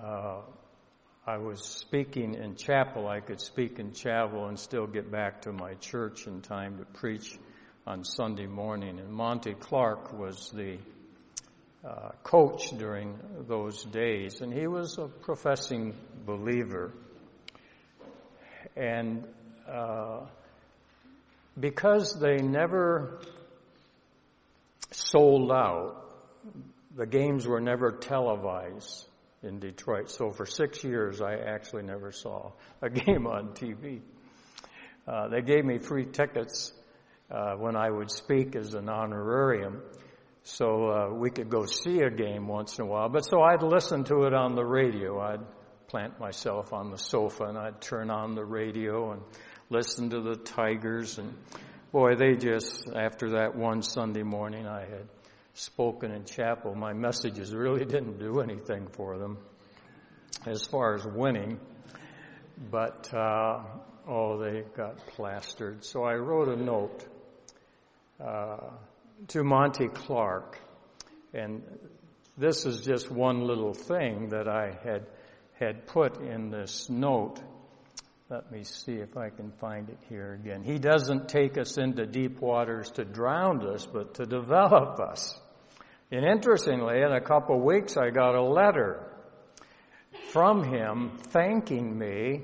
uh, 0.00 0.36
I 1.26 1.38
was 1.38 1.64
speaking 1.64 2.36
in 2.36 2.54
chapel. 2.54 3.08
I 3.08 3.18
could 3.18 3.40
speak 3.40 3.80
in 3.80 3.92
chapel 3.92 4.46
and 4.46 4.56
still 4.56 4.86
get 4.86 5.10
back 5.10 5.42
to 5.42 5.52
my 5.52 5.74
church 5.80 6.28
in 6.28 6.42
time 6.42 6.78
to 6.78 6.84
preach 6.84 7.36
on 7.88 8.04
Sunday 8.04 8.46
morning. 8.46 9.00
And 9.00 9.10
Monty 9.10 9.54
Clark 9.54 10.16
was 10.16 10.52
the 10.54 10.78
uh, 11.84 12.10
coach 12.22 12.70
during 12.78 13.18
those 13.48 13.82
days, 13.82 14.42
and 14.42 14.52
he 14.52 14.68
was 14.68 14.96
a 14.98 15.08
professing 15.08 15.96
believer. 16.24 16.92
And 18.76 19.24
uh, 19.68 20.20
because 21.58 22.16
they 22.20 22.36
never 22.36 23.18
sold 24.90 25.50
out, 25.52 25.96
the 26.96 27.06
games 27.06 27.46
were 27.46 27.60
never 27.60 27.92
televised 27.92 29.06
in 29.42 29.58
Detroit. 29.58 30.10
So 30.10 30.30
for 30.30 30.46
six 30.46 30.84
years, 30.84 31.20
I 31.20 31.34
actually 31.34 31.82
never 31.82 32.12
saw 32.12 32.52
a 32.82 32.90
game 32.90 33.26
on 33.26 33.48
TV. 33.54 34.00
Uh, 35.06 35.28
they 35.28 35.40
gave 35.40 35.64
me 35.64 35.78
free 35.78 36.06
tickets 36.06 36.72
uh, 37.30 37.54
when 37.54 37.76
I 37.76 37.90
would 37.90 38.10
speak 38.10 38.54
as 38.56 38.74
an 38.74 38.88
honorarium, 38.88 39.82
so 40.42 40.90
uh, 40.90 41.14
we 41.14 41.30
could 41.30 41.48
go 41.48 41.64
see 41.64 42.00
a 42.00 42.10
game 42.10 42.48
once 42.48 42.78
in 42.78 42.84
a 42.84 42.88
while. 42.88 43.08
But 43.08 43.24
so 43.24 43.40
I'd 43.40 43.62
listen 43.62 44.04
to 44.04 44.24
it 44.24 44.34
on 44.34 44.54
the 44.54 44.64
radio. 44.64 45.20
I'd 45.20 45.40
plant 45.88 46.20
myself 46.20 46.72
on 46.72 46.90
the 46.90 46.98
sofa 46.98 47.44
and 47.44 47.58
I'd 47.58 47.80
turn 47.80 48.10
on 48.10 48.34
the 48.34 48.44
radio 48.44 49.12
and 49.12 49.22
listen 49.70 50.10
to 50.10 50.20
the 50.20 50.36
Tigers, 50.36 51.18
and 51.18 51.34
boy, 51.92 52.14
they 52.14 52.36
just, 52.36 52.88
after 52.94 53.30
that 53.30 53.56
one 53.56 53.82
Sunday 53.82 54.22
morning 54.22 54.66
I 54.66 54.80
had 54.80 55.08
spoken 55.54 56.12
in 56.12 56.24
chapel, 56.24 56.74
my 56.74 56.92
messages 56.92 57.52
really 57.52 57.84
didn't 57.84 58.18
do 58.18 58.40
anything 58.40 58.86
for 58.92 59.18
them 59.18 59.38
as 60.46 60.64
far 60.64 60.94
as 60.94 61.04
winning, 61.04 61.58
but, 62.70 63.12
uh, 63.12 63.62
oh, 64.08 64.38
they 64.38 64.62
got 64.76 64.98
plastered. 65.08 65.84
So 65.84 66.04
I 66.04 66.14
wrote 66.14 66.48
a 66.48 66.56
note 66.56 67.04
uh, 68.24 68.70
to 69.28 69.42
Monty 69.42 69.88
Clark, 69.88 70.58
and 71.34 71.62
this 72.38 72.66
is 72.66 72.82
just 72.82 73.10
one 73.10 73.42
little 73.42 73.74
thing 73.74 74.28
that 74.28 74.48
I 74.48 74.78
had 74.84 75.06
had 75.58 75.86
put 75.86 76.22
in 76.22 76.50
this 76.50 76.88
note 76.88 77.38
let 78.30 78.52
me 78.52 78.62
see 78.62 78.92
if 78.92 79.16
I 79.16 79.30
can 79.30 79.50
find 79.60 79.88
it 79.88 79.98
here 80.08 80.34
again. 80.34 80.62
He 80.62 80.78
doesn't 80.78 81.28
take 81.28 81.58
us 81.58 81.78
into 81.78 82.06
deep 82.06 82.40
waters 82.40 82.88
to 82.92 83.04
drown 83.04 83.66
us, 83.66 83.84
but 83.92 84.14
to 84.14 84.24
develop 84.24 85.00
us. 85.00 85.36
And 86.12 86.24
interestingly, 86.24 87.00
in 87.00 87.10
a 87.10 87.20
couple 87.20 87.56
of 87.56 87.62
weeks, 87.64 87.96
I 87.96 88.10
got 88.10 88.36
a 88.36 88.42
letter 88.42 89.04
from 90.30 90.62
him 90.62 91.18
thanking 91.30 91.98
me 91.98 92.42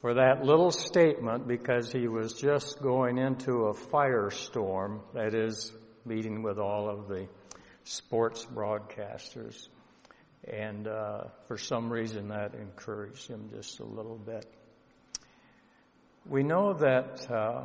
for 0.00 0.14
that 0.14 0.44
little 0.44 0.70
statement 0.70 1.46
because 1.46 1.92
he 1.92 2.08
was 2.08 2.32
just 2.32 2.80
going 2.80 3.18
into 3.18 3.66
a 3.66 3.74
firestorm, 3.74 5.00
that 5.12 5.34
is, 5.34 5.72
meeting 6.06 6.42
with 6.42 6.58
all 6.58 6.88
of 6.88 7.06
the 7.06 7.28
sports 7.84 8.46
broadcasters. 8.46 9.68
And 10.44 10.88
uh, 10.88 11.24
for 11.48 11.58
some 11.58 11.92
reason, 11.92 12.28
that 12.28 12.54
encouraged 12.54 13.28
him 13.28 13.50
just 13.54 13.80
a 13.80 13.84
little 13.84 14.16
bit. 14.16 14.46
We 16.26 16.42
know 16.42 16.74
that 16.74 17.30
uh, 17.30 17.64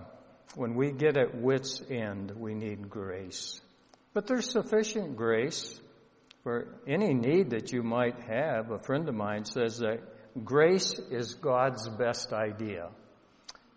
when 0.56 0.76
we 0.76 0.92
get 0.92 1.18
at 1.18 1.36
wit's 1.36 1.82
end, 1.90 2.32
we 2.38 2.54
need 2.54 2.90
grace. 2.90 3.60
But 4.14 4.28
there's 4.28 4.50
sufficient 4.50 5.18
grace 5.18 5.80
for 6.44 6.68
any 6.88 7.14
need 7.14 7.52
that 7.52 7.72
you 7.72 7.84
might 7.84 8.20
have. 8.22 8.72
A 8.72 8.80
friend 8.80 9.08
of 9.10 9.16
mine 9.16 9.46
says 9.46 9.80
that 9.80 10.00
grace 10.44 10.94
is 11.12 11.34
God's 11.36 11.88
best 11.90 12.34
idea. 12.34 12.90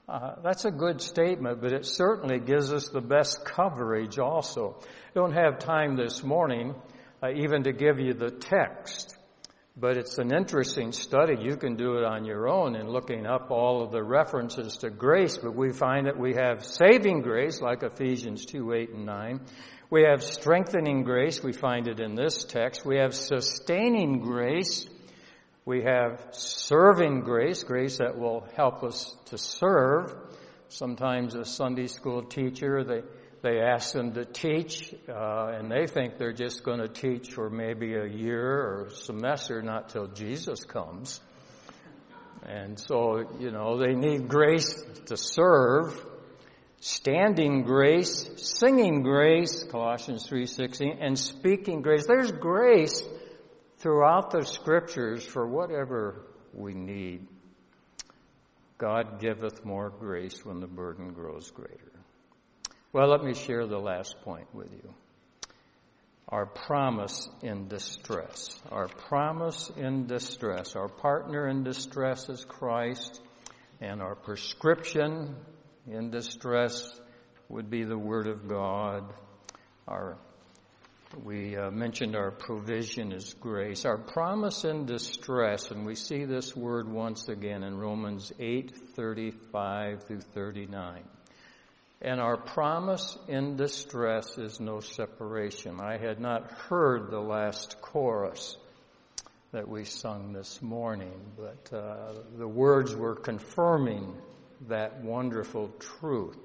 Uh, 0.08 0.36
that's 0.42 0.64
a 0.64 0.70
good 0.70 1.00
statement, 1.00 1.60
but 1.60 1.72
it 1.72 1.84
certainly 1.84 2.38
gives 2.38 2.72
us 2.72 2.88
the 2.90 3.00
best 3.00 3.44
coverage 3.44 4.18
also. 4.18 4.76
I 4.80 5.14
don't 5.14 5.32
have 5.32 5.58
time 5.58 5.96
this 5.96 6.22
morning 6.22 6.74
uh, 7.22 7.30
even 7.34 7.64
to 7.64 7.72
give 7.72 7.98
you 7.98 8.12
the 8.12 8.30
text. 8.30 9.15
But 9.78 9.98
it's 9.98 10.16
an 10.16 10.34
interesting 10.34 10.92
study. 10.92 11.36
You 11.38 11.58
can 11.58 11.76
do 11.76 11.98
it 11.98 12.04
on 12.04 12.24
your 12.24 12.48
own 12.48 12.76
in 12.76 12.88
looking 12.88 13.26
up 13.26 13.50
all 13.50 13.82
of 13.82 13.92
the 13.92 14.02
references 14.02 14.78
to 14.78 14.88
grace, 14.88 15.36
but 15.36 15.54
we 15.54 15.70
find 15.70 16.06
that 16.06 16.18
we 16.18 16.34
have 16.34 16.64
saving 16.64 17.20
grace, 17.20 17.60
like 17.60 17.82
Ephesians 17.82 18.46
2, 18.46 18.72
8, 18.72 18.90
and 18.94 19.04
9. 19.04 19.40
We 19.90 20.04
have 20.04 20.22
strengthening 20.22 21.04
grace. 21.04 21.42
We 21.42 21.52
find 21.52 21.88
it 21.88 22.00
in 22.00 22.14
this 22.14 22.44
text. 22.44 22.86
We 22.86 22.96
have 22.96 23.14
sustaining 23.14 24.20
grace. 24.20 24.88
We 25.66 25.82
have 25.82 26.26
serving 26.30 27.20
grace, 27.20 27.62
grace 27.62 27.98
that 27.98 28.18
will 28.18 28.46
help 28.56 28.82
us 28.82 29.14
to 29.26 29.36
serve. 29.36 30.14
sometimes 30.68 31.34
a 31.34 31.44
Sunday 31.44 31.86
school 31.86 32.22
teacher, 32.22 32.82
they, 32.82 33.02
they 33.46 33.60
ask 33.60 33.92
them 33.92 34.12
to 34.14 34.24
teach, 34.24 34.92
uh, 35.08 35.52
and 35.54 35.70
they 35.70 35.86
think 35.86 36.18
they're 36.18 36.32
just 36.32 36.64
going 36.64 36.80
to 36.80 36.88
teach 36.88 37.32
for 37.32 37.48
maybe 37.48 37.94
a 37.94 38.04
year 38.04 38.42
or 38.42 38.86
a 38.86 38.90
semester, 38.90 39.62
not 39.62 39.90
till 39.90 40.08
Jesus 40.08 40.64
comes. 40.64 41.20
And 42.44 42.78
so, 42.78 43.24
you 43.38 43.52
know, 43.52 43.78
they 43.78 43.94
need 43.94 44.26
grace 44.28 44.82
to 45.06 45.16
serve, 45.16 46.04
standing 46.80 47.62
grace, 47.62 48.28
singing 48.36 49.02
grace, 49.02 49.62
Colossians 49.62 50.28
3:16, 50.28 50.98
and 51.00 51.16
speaking 51.16 51.82
grace. 51.82 52.06
There's 52.06 52.32
grace 52.32 53.00
throughout 53.78 54.32
the 54.32 54.42
scriptures 54.42 55.24
for 55.24 55.46
whatever 55.46 56.26
we 56.52 56.74
need. 56.74 57.28
God 58.78 59.20
giveth 59.20 59.64
more 59.64 59.90
grace 59.90 60.44
when 60.44 60.58
the 60.58 60.66
burden 60.66 61.12
grows 61.12 61.50
greater. 61.50 61.85
Well, 62.96 63.08
let 63.08 63.22
me 63.22 63.34
share 63.34 63.66
the 63.66 63.78
last 63.78 64.22
point 64.22 64.46
with 64.54 64.72
you. 64.72 64.94
Our 66.30 66.46
promise 66.46 67.28
in 67.42 67.68
distress. 67.68 68.58
Our 68.70 68.88
promise 68.88 69.70
in 69.76 70.06
distress. 70.06 70.74
Our 70.76 70.88
partner 70.88 71.46
in 71.46 71.62
distress 71.62 72.30
is 72.30 72.46
Christ, 72.46 73.20
and 73.82 74.00
our 74.00 74.14
prescription 74.14 75.36
in 75.86 76.10
distress 76.10 76.98
would 77.50 77.68
be 77.68 77.84
the 77.84 77.98
Word 77.98 78.28
of 78.28 78.48
God. 78.48 79.12
Our 79.86 80.16
we 81.22 81.54
uh, 81.54 81.70
mentioned 81.70 82.16
our 82.16 82.30
provision 82.30 83.12
is 83.12 83.34
grace. 83.34 83.84
Our 83.84 83.98
promise 83.98 84.64
in 84.64 84.86
distress, 84.86 85.70
and 85.70 85.84
we 85.84 85.96
see 85.96 86.24
this 86.24 86.56
word 86.56 86.88
once 86.88 87.28
again 87.28 87.62
in 87.62 87.76
Romans 87.76 88.32
8, 88.40 88.74
35 88.94 90.04
through 90.04 90.20
39. 90.20 91.04
And 92.02 92.20
our 92.20 92.36
promise 92.36 93.16
in 93.26 93.56
distress 93.56 94.36
is 94.38 94.60
no 94.60 94.80
separation. 94.80 95.80
I 95.80 95.96
had 95.96 96.20
not 96.20 96.50
heard 96.50 97.10
the 97.10 97.20
last 97.20 97.80
chorus 97.80 98.56
that 99.52 99.68
we 99.68 99.84
sung 99.84 100.32
this 100.32 100.60
morning, 100.60 101.18
but 101.36 101.76
uh, 101.76 102.12
the 102.36 102.48
words 102.48 102.94
were 102.94 103.14
confirming 103.14 104.14
that 104.68 105.02
wonderful 105.02 105.68
truth 105.78 106.36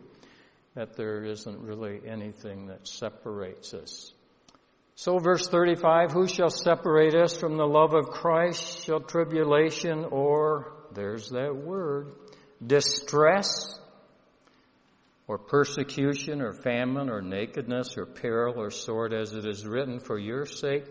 that 0.76 0.96
there 0.96 1.24
isn't 1.26 1.60
really 1.60 2.00
anything 2.08 2.68
that 2.68 2.88
separates 2.88 3.74
us 3.74 4.14
so 5.02 5.18
verse 5.18 5.48
35, 5.48 6.12
who 6.12 6.28
shall 6.28 6.52
separate 6.52 7.16
us 7.16 7.36
from 7.36 7.58
the 7.58 7.66
love 7.66 7.96
of 7.96 8.10
Christ? 8.10 8.86
Shall 8.86 9.00
tribulation 9.00 10.06
or, 10.06 10.74
there's 10.94 11.30
that 11.30 11.56
word, 11.56 12.14
distress 12.64 13.80
or 15.32 15.38
persecution 15.38 16.41
or 16.41 16.52
famine 16.52 17.10
or 17.10 17.22
nakedness 17.22 17.96
or 17.96 18.06
peril 18.06 18.60
or 18.60 18.70
sword 18.70 19.13
as 19.13 19.32
it 19.32 19.46
is 19.46 19.65
written 19.65 19.98
for 19.98 20.20
your 20.20 20.46
sake? 20.46 20.84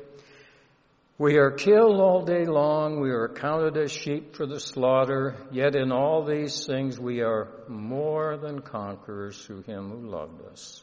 We 1.19 1.37
are 1.37 1.51
killed 1.51 2.01
all 2.01 2.25
day 2.25 2.47
long. 2.47 3.03
We 3.03 3.11
are 3.11 3.29
counted 3.29 3.77
as 3.77 3.93
sheep 3.93 4.35
for 4.35 4.47
the 4.47 4.59
slaughter. 4.59 5.37
Yet 5.53 5.77
in 5.77 5.93
all 5.93 6.25
these 6.25 6.65
things 6.65 6.99
we 6.99 7.21
are 7.21 7.49
more 7.69 8.39
than 8.39 8.63
conquerors 8.63 9.39
through 9.45 9.65
him 9.65 9.91
who 9.91 10.09
loved 10.09 10.43
us. 10.47 10.83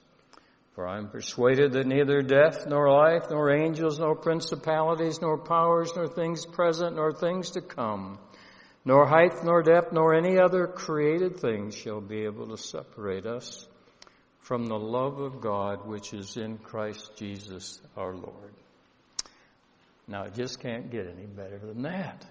For 0.75 0.87
I 0.87 0.99
am 0.99 1.09
persuaded 1.09 1.71
that 1.71 1.87
neither 1.87 2.21
death, 2.21 2.67
nor 2.67 2.91
life, 2.91 3.23
nor 3.31 3.49
angels, 3.49 3.97
nor 3.97 4.15
principalities, 4.15 5.19
nor 5.19 5.39
powers, 5.39 5.91
nor 5.95 6.07
things 6.07 6.45
present, 6.45 6.95
nor 6.95 7.11
things 7.11 7.49
to 7.51 7.61
come, 7.61 8.19
nor 8.87 9.05
height, 9.05 9.43
nor 9.43 9.61
depth, 9.61 9.91
nor 9.91 10.15
any 10.15 10.39
other 10.39 10.65
created 10.65 11.41
thing 11.41 11.71
shall 11.71 11.99
be 11.99 12.23
able 12.23 12.47
to 12.47 12.57
separate 12.57 13.25
us 13.25 13.67
from 14.39 14.65
the 14.65 14.79
love 14.79 15.19
of 15.19 15.41
God 15.41 15.85
which 15.85 16.13
is 16.13 16.37
in 16.37 16.57
Christ 16.57 17.11
Jesus 17.17 17.81
our 17.97 18.15
Lord. 18.15 18.53
Now, 20.07 20.23
it 20.23 20.35
just 20.35 20.61
can't 20.61 20.89
get 20.89 21.05
any 21.05 21.25
better 21.25 21.59
than 21.59 21.81
that. 21.81 22.25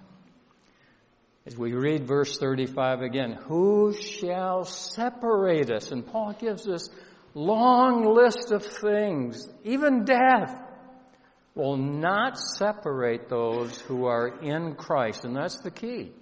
As 1.45 1.59
we 1.59 1.75
read 1.75 2.07
verse 2.07 2.39
35 2.39 3.03
again, 3.03 3.33
who 3.33 3.93
shall 3.93 4.65
separate 4.65 5.71
us? 5.71 5.93
And 5.93 6.07
Paul 6.07 6.33
gives 6.41 6.67
us 6.67 6.89
long 7.35 8.15
list 8.15 8.51
of 8.51 8.65
things, 8.65 9.47
even 9.65 10.07
death, 10.07 10.59
will 11.55 11.77
not 11.77 12.39
separate 12.39 13.29
those 13.29 13.79
who 13.79 14.07
are 14.07 14.41
in 14.41 14.75
Christ. 14.75 15.27
And 15.27 15.37
that's 15.37 15.61
the 15.61 15.71
key. 15.71 16.15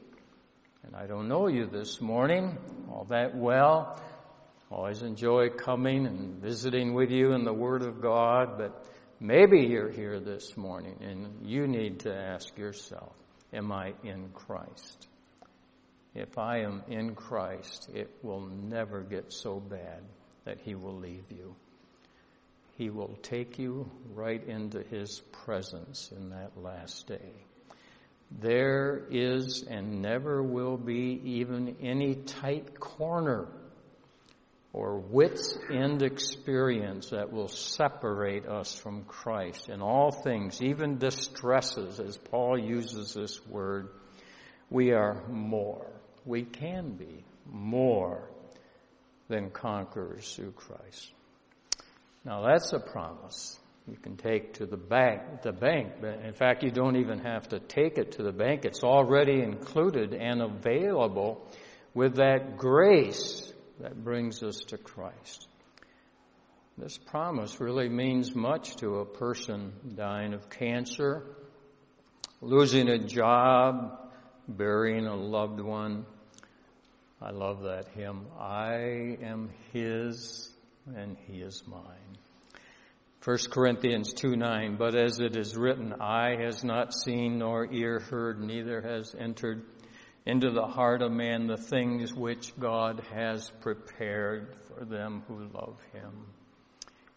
And 0.85 0.94
I 0.94 1.07
don't 1.07 1.29
know 1.29 1.47
you 1.47 1.66
this 1.66 2.01
morning 2.01 2.59
all 2.90 3.07
that 3.09 3.35
well. 3.35 4.01
Always 4.70 5.03
enjoy 5.03 5.49
coming 5.49 6.07
and 6.07 6.42
visiting 6.42 6.94
with 6.94 7.11
you 7.11 7.33
in 7.33 7.44
the 7.44 7.53
Word 7.53 7.83
of 7.83 8.03
God, 8.03 8.59
but 8.59 8.85
maybe 9.18 9.61
you're 9.61 9.90
here 9.90 10.20
this 10.20 10.57
morning 10.57 10.99
and 11.01 11.47
you 11.49 11.66
need 11.66 12.01
to 12.01 12.14
ask 12.14 12.57
yourself, 12.59 13.12
am 13.53 13.73
I 13.73 13.94
in 14.03 14.29
Christ? 14.35 15.09
If 16.14 16.38
I 16.38 16.61
am 16.61 16.83
in 16.88 17.14
Christ, 17.14 17.90
it 17.94 18.11
will 18.23 18.47
never 18.47 19.03
get 19.03 19.33
so 19.33 19.61
bad 19.61 20.03
that 20.44 20.59
He 20.61 20.75
will 20.75 20.97
leave 20.97 21.31
you. 21.31 21.57
He 22.77 22.90
will 22.90 23.16
take 23.23 23.59
you 23.59 23.90
right 24.12 24.42
into 24.47 24.83
His 24.83 25.20
presence 25.44 26.12
in 26.14 26.31
that 26.31 26.57
last 26.57 27.07
day. 27.07 27.33
There 28.31 29.07
is 29.11 29.65
and 29.69 30.03
never 30.03 30.43
will 30.43 30.77
be 30.77 31.21
even 31.25 31.77
any 31.81 32.17
tight 32.17 32.79
corner 32.79 33.49
or 34.73 34.99
wit's 34.99 35.57
end 35.71 36.03
experience 36.03 37.11
that 37.11 37.33
will 37.33 37.49
separate 37.49 38.45
us 38.47 38.75
from 38.75 39.05
Christ. 39.05 39.69
In 39.69 39.81
all 39.81 40.11
things, 40.11 40.61
even 40.61 40.99
distresses, 40.99 42.01
as 42.01 42.17
Paul 42.17 42.59
uses 42.59 43.15
this 43.15 43.47
word, 43.47 43.89
we 44.69 44.91
are 44.91 45.23
more. 45.29 45.87
We 46.25 46.43
can 46.43 46.95
be 46.95 47.25
more 47.47 48.29
than 49.29 49.51
conquerors 49.51 50.35
through 50.35 50.53
Christ. 50.53 51.13
Now 52.25 52.43
that's 52.43 52.73
a 52.73 52.81
promise 52.81 53.59
you 53.87 53.97
can 53.97 54.16
take 54.16 54.55
to 54.55 54.66
the 54.66 54.77
bank, 54.77 55.42
the 55.42 55.53
bank. 55.53 55.92
In 56.03 56.33
fact, 56.33 56.62
you 56.62 56.70
don't 56.70 56.97
even 56.97 57.18
have 57.18 57.49
to 57.51 57.61
take 57.61 57.99
it 57.99 58.12
to 58.12 58.23
the 58.23 58.33
bank. 58.33 58.64
It's 58.64 58.83
already 58.83 59.42
included 59.42 60.14
and 60.14 60.40
available 60.40 61.47
with 61.92 62.16
that 62.16 62.57
grace 62.57 63.53
that 63.81 64.03
brings 64.03 64.42
us 64.42 64.57
to 64.68 64.79
Christ. 64.79 65.49
This 66.79 66.99
promise 66.99 67.61
really 67.61 67.88
means 67.88 68.35
much 68.35 68.77
to 68.77 68.97
a 68.97 69.05
person 69.05 69.73
dying 69.94 70.33
of 70.33 70.49
cancer, 70.51 71.23
losing 72.40 72.88
a 72.88 72.99
job, 72.99 74.11
burying 74.49 75.07
a 75.07 75.14
loved 75.14 75.61
one, 75.61 76.05
I 77.25 77.31
love 77.31 77.62
that 77.62 77.87
hymn. 77.94 78.27
I 78.38 79.16
am 79.23 79.51
His 79.73 80.51
and 80.94 81.16
He 81.27 81.38
is 81.38 81.62
mine. 81.66 82.18
1 83.25 83.39
Corinthians 83.51 84.13
2 84.13 84.37
9, 84.37 84.77
but 84.77 84.95
as 84.95 85.19
it 85.19 85.35
is 85.35 85.57
written, 85.57 85.95
eye 85.95 86.37
has 86.39 86.63
not 86.63 86.93
seen 86.93 87.39
nor 87.39 87.67
ear 87.73 87.99
heard, 87.99 88.39
neither 88.39 88.83
has 88.83 89.15
entered 89.19 89.65
into 90.27 90.51
the 90.51 90.67
heart 90.67 91.01
of 91.01 91.11
man 91.11 91.47
the 91.47 91.57
things 91.57 92.13
which 92.13 92.53
God 92.61 93.03
has 93.15 93.51
prepared 93.63 94.55
for 94.69 94.85
them 94.85 95.23
who 95.27 95.49
love 95.55 95.79
Him. 95.95 96.27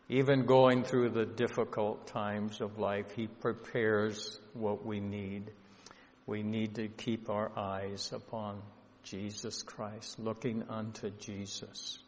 Even 0.08 0.46
going 0.46 0.86
through 0.86 1.10
the 1.10 1.26
difficult 1.26 2.08
times 2.08 2.62
of 2.62 2.80
life, 2.80 3.12
He 3.14 3.28
prepares 3.28 4.40
what 4.54 4.86
we 4.86 5.02
need. 5.02 5.52
We 6.26 6.42
need 6.42 6.76
to 6.76 6.88
keep 6.88 7.30
our 7.30 7.52
eyes 7.60 8.14
upon 8.14 8.62
Jesus 9.04 9.62
Christ, 9.62 10.20
looking 10.20 10.64
unto 10.70 11.10
Jesus. 11.10 12.00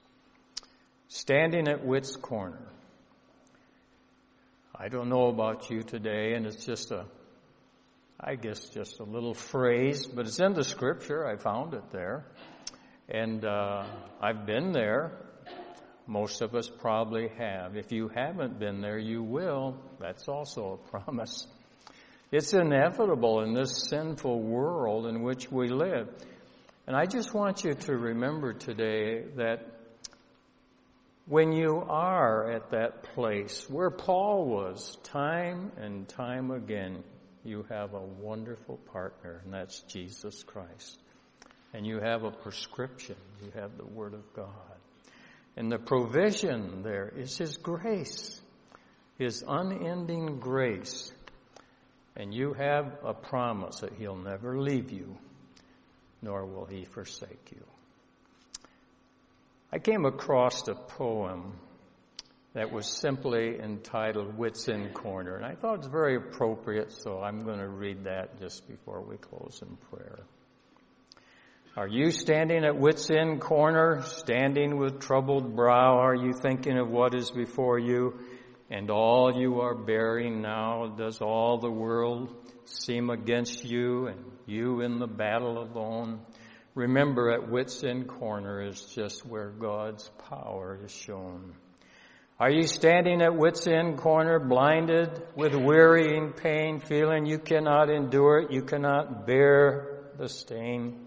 Standing 1.09 1.67
at 1.67 1.85
wit's 1.85 2.15
corner. 2.15 2.65
I 4.81 4.87
don't 4.87 5.09
know 5.09 5.27
about 5.27 5.69
you 5.69 5.83
today, 5.83 6.35
and 6.35 6.45
it's 6.45 6.65
just 6.65 6.91
a, 6.91 7.03
I 8.17 8.35
guess 8.35 8.69
just 8.69 9.01
a 9.01 9.03
little 9.03 9.33
phrase, 9.33 10.07
but 10.07 10.25
it's 10.25 10.39
in 10.39 10.53
the 10.53 10.63
scripture. 10.63 11.27
I 11.27 11.35
found 11.35 11.73
it 11.73 11.91
there. 11.91 12.23
And 13.09 13.43
uh, 13.43 13.83
I've 14.21 14.45
been 14.45 14.71
there. 14.71 15.11
Most 16.07 16.41
of 16.41 16.55
us 16.55 16.69
probably 16.69 17.27
have. 17.37 17.75
If 17.75 17.91
you 17.91 18.07
haven't 18.07 18.57
been 18.57 18.79
there, 18.79 18.97
you 18.97 19.21
will. 19.21 19.75
That's 19.99 20.29
also 20.29 20.79
a 20.79 20.89
promise. 20.97 21.45
It's 22.31 22.53
inevitable 22.53 23.41
in 23.41 23.53
this 23.53 23.85
sinful 23.89 24.41
world 24.41 25.07
in 25.07 25.23
which 25.23 25.51
we 25.51 25.67
live. 25.67 26.07
And 26.87 26.95
I 26.95 27.05
just 27.05 27.33
want 27.33 27.65
you 27.65 27.73
to 27.73 27.97
remember 27.97 28.53
today 28.53 29.25
that 29.35 29.78
when 31.29 31.51
you 31.51 31.83
are 31.87 32.51
at 32.51 32.71
that 32.71 33.03
place 33.13 33.69
where 33.69 33.91
Paul 33.91 34.47
was, 34.47 34.97
time 35.03 35.71
and 35.77 36.09
time 36.09 36.49
again, 36.49 37.03
you 37.43 37.67
have 37.69 37.93
a 37.93 38.01
wonderful 38.01 38.77
partner, 38.91 39.39
and 39.45 39.53
that's 39.53 39.81
Jesus 39.81 40.41
Christ. 40.41 40.99
And 41.71 41.85
you 41.85 41.99
have 41.99 42.23
a 42.23 42.31
prescription. 42.31 43.15
You 43.43 43.51
have 43.61 43.77
the 43.77 43.85
Word 43.85 44.15
of 44.15 44.33
God. 44.33 44.47
And 45.55 45.71
the 45.71 45.77
provision 45.77 46.81
there 46.81 47.13
is 47.15 47.37
His 47.37 47.57
grace, 47.57 48.41
His 49.19 49.43
unending 49.47 50.39
grace. 50.39 51.11
And 52.15 52.33
you 52.33 52.53
have 52.53 52.97
a 53.05 53.13
promise 53.13 53.81
that 53.81 53.93
He'll 53.93 54.15
never 54.15 54.59
leave 54.59 54.91
you, 54.91 55.15
nor 56.23 56.43
will 56.47 56.65
He 56.65 56.85
forsake 56.85 57.51
you. 57.51 57.63
I 59.71 59.77
came 59.77 60.05
across 60.05 60.67
a 60.67 60.73
poem 60.73 61.53
that 62.53 62.71
was 62.71 62.87
simply 62.87 63.59
entitled 63.59 64.35
Wits 64.35 64.67
End 64.67 64.93
Corner, 64.95 65.35
and 65.35 65.45
I 65.45 65.53
thought 65.53 65.75
it 65.75 65.79
was 65.79 65.87
very 65.87 66.15
appropriate, 66.15 66.91
so 66.91 67.21
I'm 67.21 67.43
going 67.43 67.59
to 67.59 67.67
read 67.67 68.05
that 68.05 68.39
just 68.39 68.67
before 68.67 69.01
we 69.01 69.17
close 69.17 69.61
in 69.61 69.77
prayer. 69.91 70.19
Are 71.77 71.87
you 71.87 72.09
standing 72.11 72.65
at 72.65 72.75
wits 72.77 73.11
end 73.11 73.39
corner, 73.39 74.01
standing 74.01 74.79
with 74.79 74.99
troubled 74.99 75.55
brow? 75.55 75.99
Are 75.99 76.15
you 76.15 76.33
thinking 76.33 76.77
of 76.77 76.89
what 76.89 77.13
is 77.13 77.29
before 77.29 77.77
you 77.77 78.19
and 78.71 78.89
all 78.89 79.39
you 79.39 79.61
are 79.61 79.75
bearing 79.75 80.41
now? 80.41 80.87
Does 80.97 81.21
all 81.21 81.59
the 81.59 81.69
world 81.69 82.35
seem 82.65 83.09
against 83.11 83.63
you 83.63 84.07
and 84.07 84.19
you 84.47 84.81
in 84.81 84.97
the 84.97 85.07
battle 85.07 85.61
alone? 85.61 86.19
Remember 86.75 87.31
at 87.31 87.49
wits 87.49 87.83
end 87.83 88.07
corner 88.07 88.61
is 88.61 88.81
just 88.81 89.25
where 89.25 89.49
God's 89.49 90.09
power 90.29 90.79
is 90.83 90.91
shown. 90.91 91.53
Are 92.39 92.49
you 92.49 92.67
standing 92.67 93.21
at 93.21 93.35
wits 93.35 93.67
end 93.67 93.97
corner, 93.97 94.39
blinded 94.39 95.21
with 95.35 95.53
wearying 95.53 96.31
pain, 96.31 96.79
feeling 96.79 97.25
you 97.25 97.37
cannot 97.37 97.89
endure 97.89 98.39
it, 98.39 98.51
you 98.51 98.61
cannot 98.61 99.27
bear 99.27 100.05
the 100.17 100.29
stain? 100.29 101.05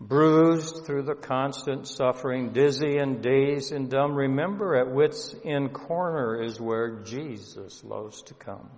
Bruised 0.00 0.86
through 0.86 1.02
the 1.02 1.16
constant 1.16 1.88
suffering, 1.88 2.52
dizzy 2.52 2.96
and 2.98 3.22
dazed 3.22 3.72
and 3.72 3.90
dumb, 3.90 4.14
remember 4.14 4.76
at 4.76 4.90
wits 4.90 5.34
end 5.44 5.72
corner 5.72 6.40
is 6.42 6.60
where 6.60 7.02
Jesus 7.02 7.82
loves 7.82 8.22
to 8.22 8.34
come. 8.34 8.70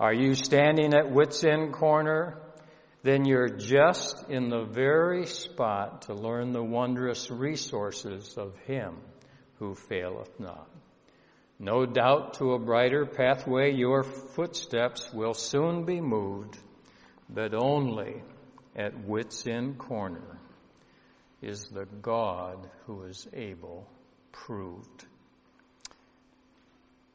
Are 0.00 0.14
you 0.14 0.34
standing 0.34 0.94
at 0.94 1.12
wits 1.12 1.44
end 1.44 1.74
corner? 1.74 2.40
Then 3.02 3.24
you're 3.24 3.48
just 3.48 4.28
in 4.28 4.48
the 4.48 4.64
very 4.64 5.26
spot 5.26 6.02
to 6.02 6.14
learn 6.14 6.52
the 6.52 6.62
wondrous 6.62 7.30
resources 7.30 8.36
of 8.36 8.56
Him 8.66 8.96
who 9.58 9.74
faileth 9.74 10.38
not. 10.38 10.68
No 11.58 11.84
doubt 11.84 12.34
to 12.34 12.52
a 12.52 12.58
brighter 12.58 13.06
pathway 13.06 13.72
your 13.72 14.02
footsteps 14.02 15.12
will 15.12 15.34
soon 15.34 15.84
be 15.84 16.00
moved, 16.00 16.58
but 17.28 17.54
only 17.54 18.22
at 18.76 19.04
wits 19.04 19.46
end 19.46 19.78
corner 19.78 20.40
is 21.40 21.64
the 21.66 21.86
God 22.00 22.68
who 22.86 23.04
is 23.04 23.26
able 23.32 23.88
proved. 24.30 25.06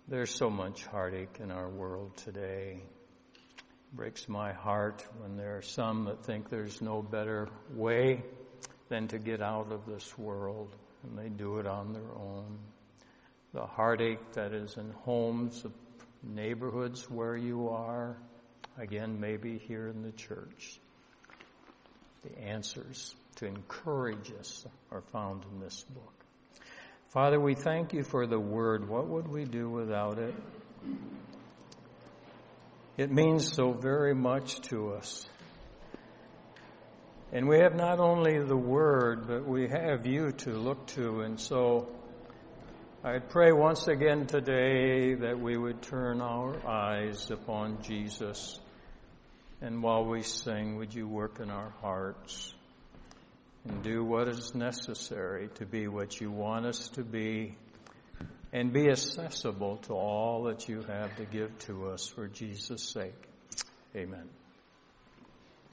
There's 0.08 0.34
so 0.34 0.50
much 0.50 0.86
heartache 0.86 1.40
in 1.42 1.52
our 1.52 1.70
world 1.70 2.16
today. 2.18 2.84
Breaks 3.94 4.28
my 4.28 4.52
heart 4.52 5.06
when 5.20 5.38
there 5.38 5.58
are 5.58 5.62
some 5.62 6.06
that 6.06 6.24
think 6.26 6.50
there's 6.50 6.82
no 6.82 7.02
better 7.02 7.48
way 7.74 8.22
than 8.90 9.08
to 9.08 9.18
get 9.18 9.42
out 9.42 9.72
of 9.72 9.86
this 9.86 10.18
world, 10.18 10.76
and 11.04 11.18
they 11.18 11.30
do 11.30 11.58
it 11.60 11.66
on 11.66 11.94
their 11.94 12.12
own. 12.16 12.60
The 13.54 13.66
heartache 13.66 14.34
that 14.34 14.54
is 14.54 14.78
in 14.78 14.92
homes, 14.92 15.66
neighborhoods 16.22 17.10
where 17.10 17.36
you 17.36 17.70
are, 17.70 18.18
again, 18.78 19.20
maybe 19.20 19.58
here 19.58 19.88
in 19.88 20.04
the 20.04 20.12
church. 20.12 20.80
The 22.24 22.40
answers 22.40 23.16
to 23.38 23.46
encourage 23.46 24.32
us 24.40 24.66
are 24.92 25.04
found 25.14 25.44
in 25.52 25.60
this 25.60 25.86
book. 25.94 26.14
Father, 27.10 27.40
we 27.40 27.56
thank 27.56 27.94
you 27.94 28.04
for 28.04 28.28
the 28.28 28.40
word. 28.40 28.90
What 28.90 29.08
would 29.08 29.28
we 29.28 29.46
do 29.46 29.70
without 29.70 30.20
it? 30.20 30.36
It 32.98 33.12
means 33.12 33.54
so 33.54 33.74
very 33.74 34.16
much 34.16 34.60
to 34.70 34.94
us. 34.94 35.24
And 37.32 37.48
we 37.48 37.60
have 37.60 37.76
not 37.76 38.00
only 38.00 38.40
the 38.40 38.58
word, 38.58 39.28
but 39.28 39.48
we 39.48 39.68
have 39.68 40.08
you 40.08 40.32
to 40.32 40.52
look 40.52 40.88
to. 40.88 41.22
And 41.22 41.40
so 41.40 41.90
I 43.04 43.20
pray 43.20 43.52
once 43.52 43.88
again 43.88 44.26
today 44.26 45.14
that 45.14 45.40
we 45.40 45.58
would 45.58 45.84
turn 45.84 46.22
our 46.22 46.56
eyes 46.68 47.30
upon 47.30 47.84
Jesus. 47.84 48.60
And 49.62 49.84
while 49.84 50.06
we 50.06 50.24
sing, 50.24 50.78
would 50.78 50.92
you 50.92 51.08
work 51.08 51.40
in 51.40 51.52
our 51.52 51.70
hearts 51.82 52.52
and 53.64 53.84
do 53.84 54.04
what 54.04 54.28
is 54.28 54.56
necessary 54.56 55.50
to 55.56 55.68
be 55.68 55.88
what 55.88 56.20
you 56.20 56.32
want 56.32 56.66
us 56.66 56.90
to 56.90 57.04
be 57.04 57.58
and 58.58 58.74
be 58.74 58.90
accessible 58.90 59.78
to 59.78 59.94
all 59.94 60.46
that 60.46 60.68
you 60.68 60.82
have 60.82 61.16
to 61.16 61.26
give 61.26 61.56
to 61.60 61.90
us 61.90 62.08
for 62.08 62.28
Jesus' 62.28 62.82
sake. 62.92 63.14
Amen. 63.96 64.28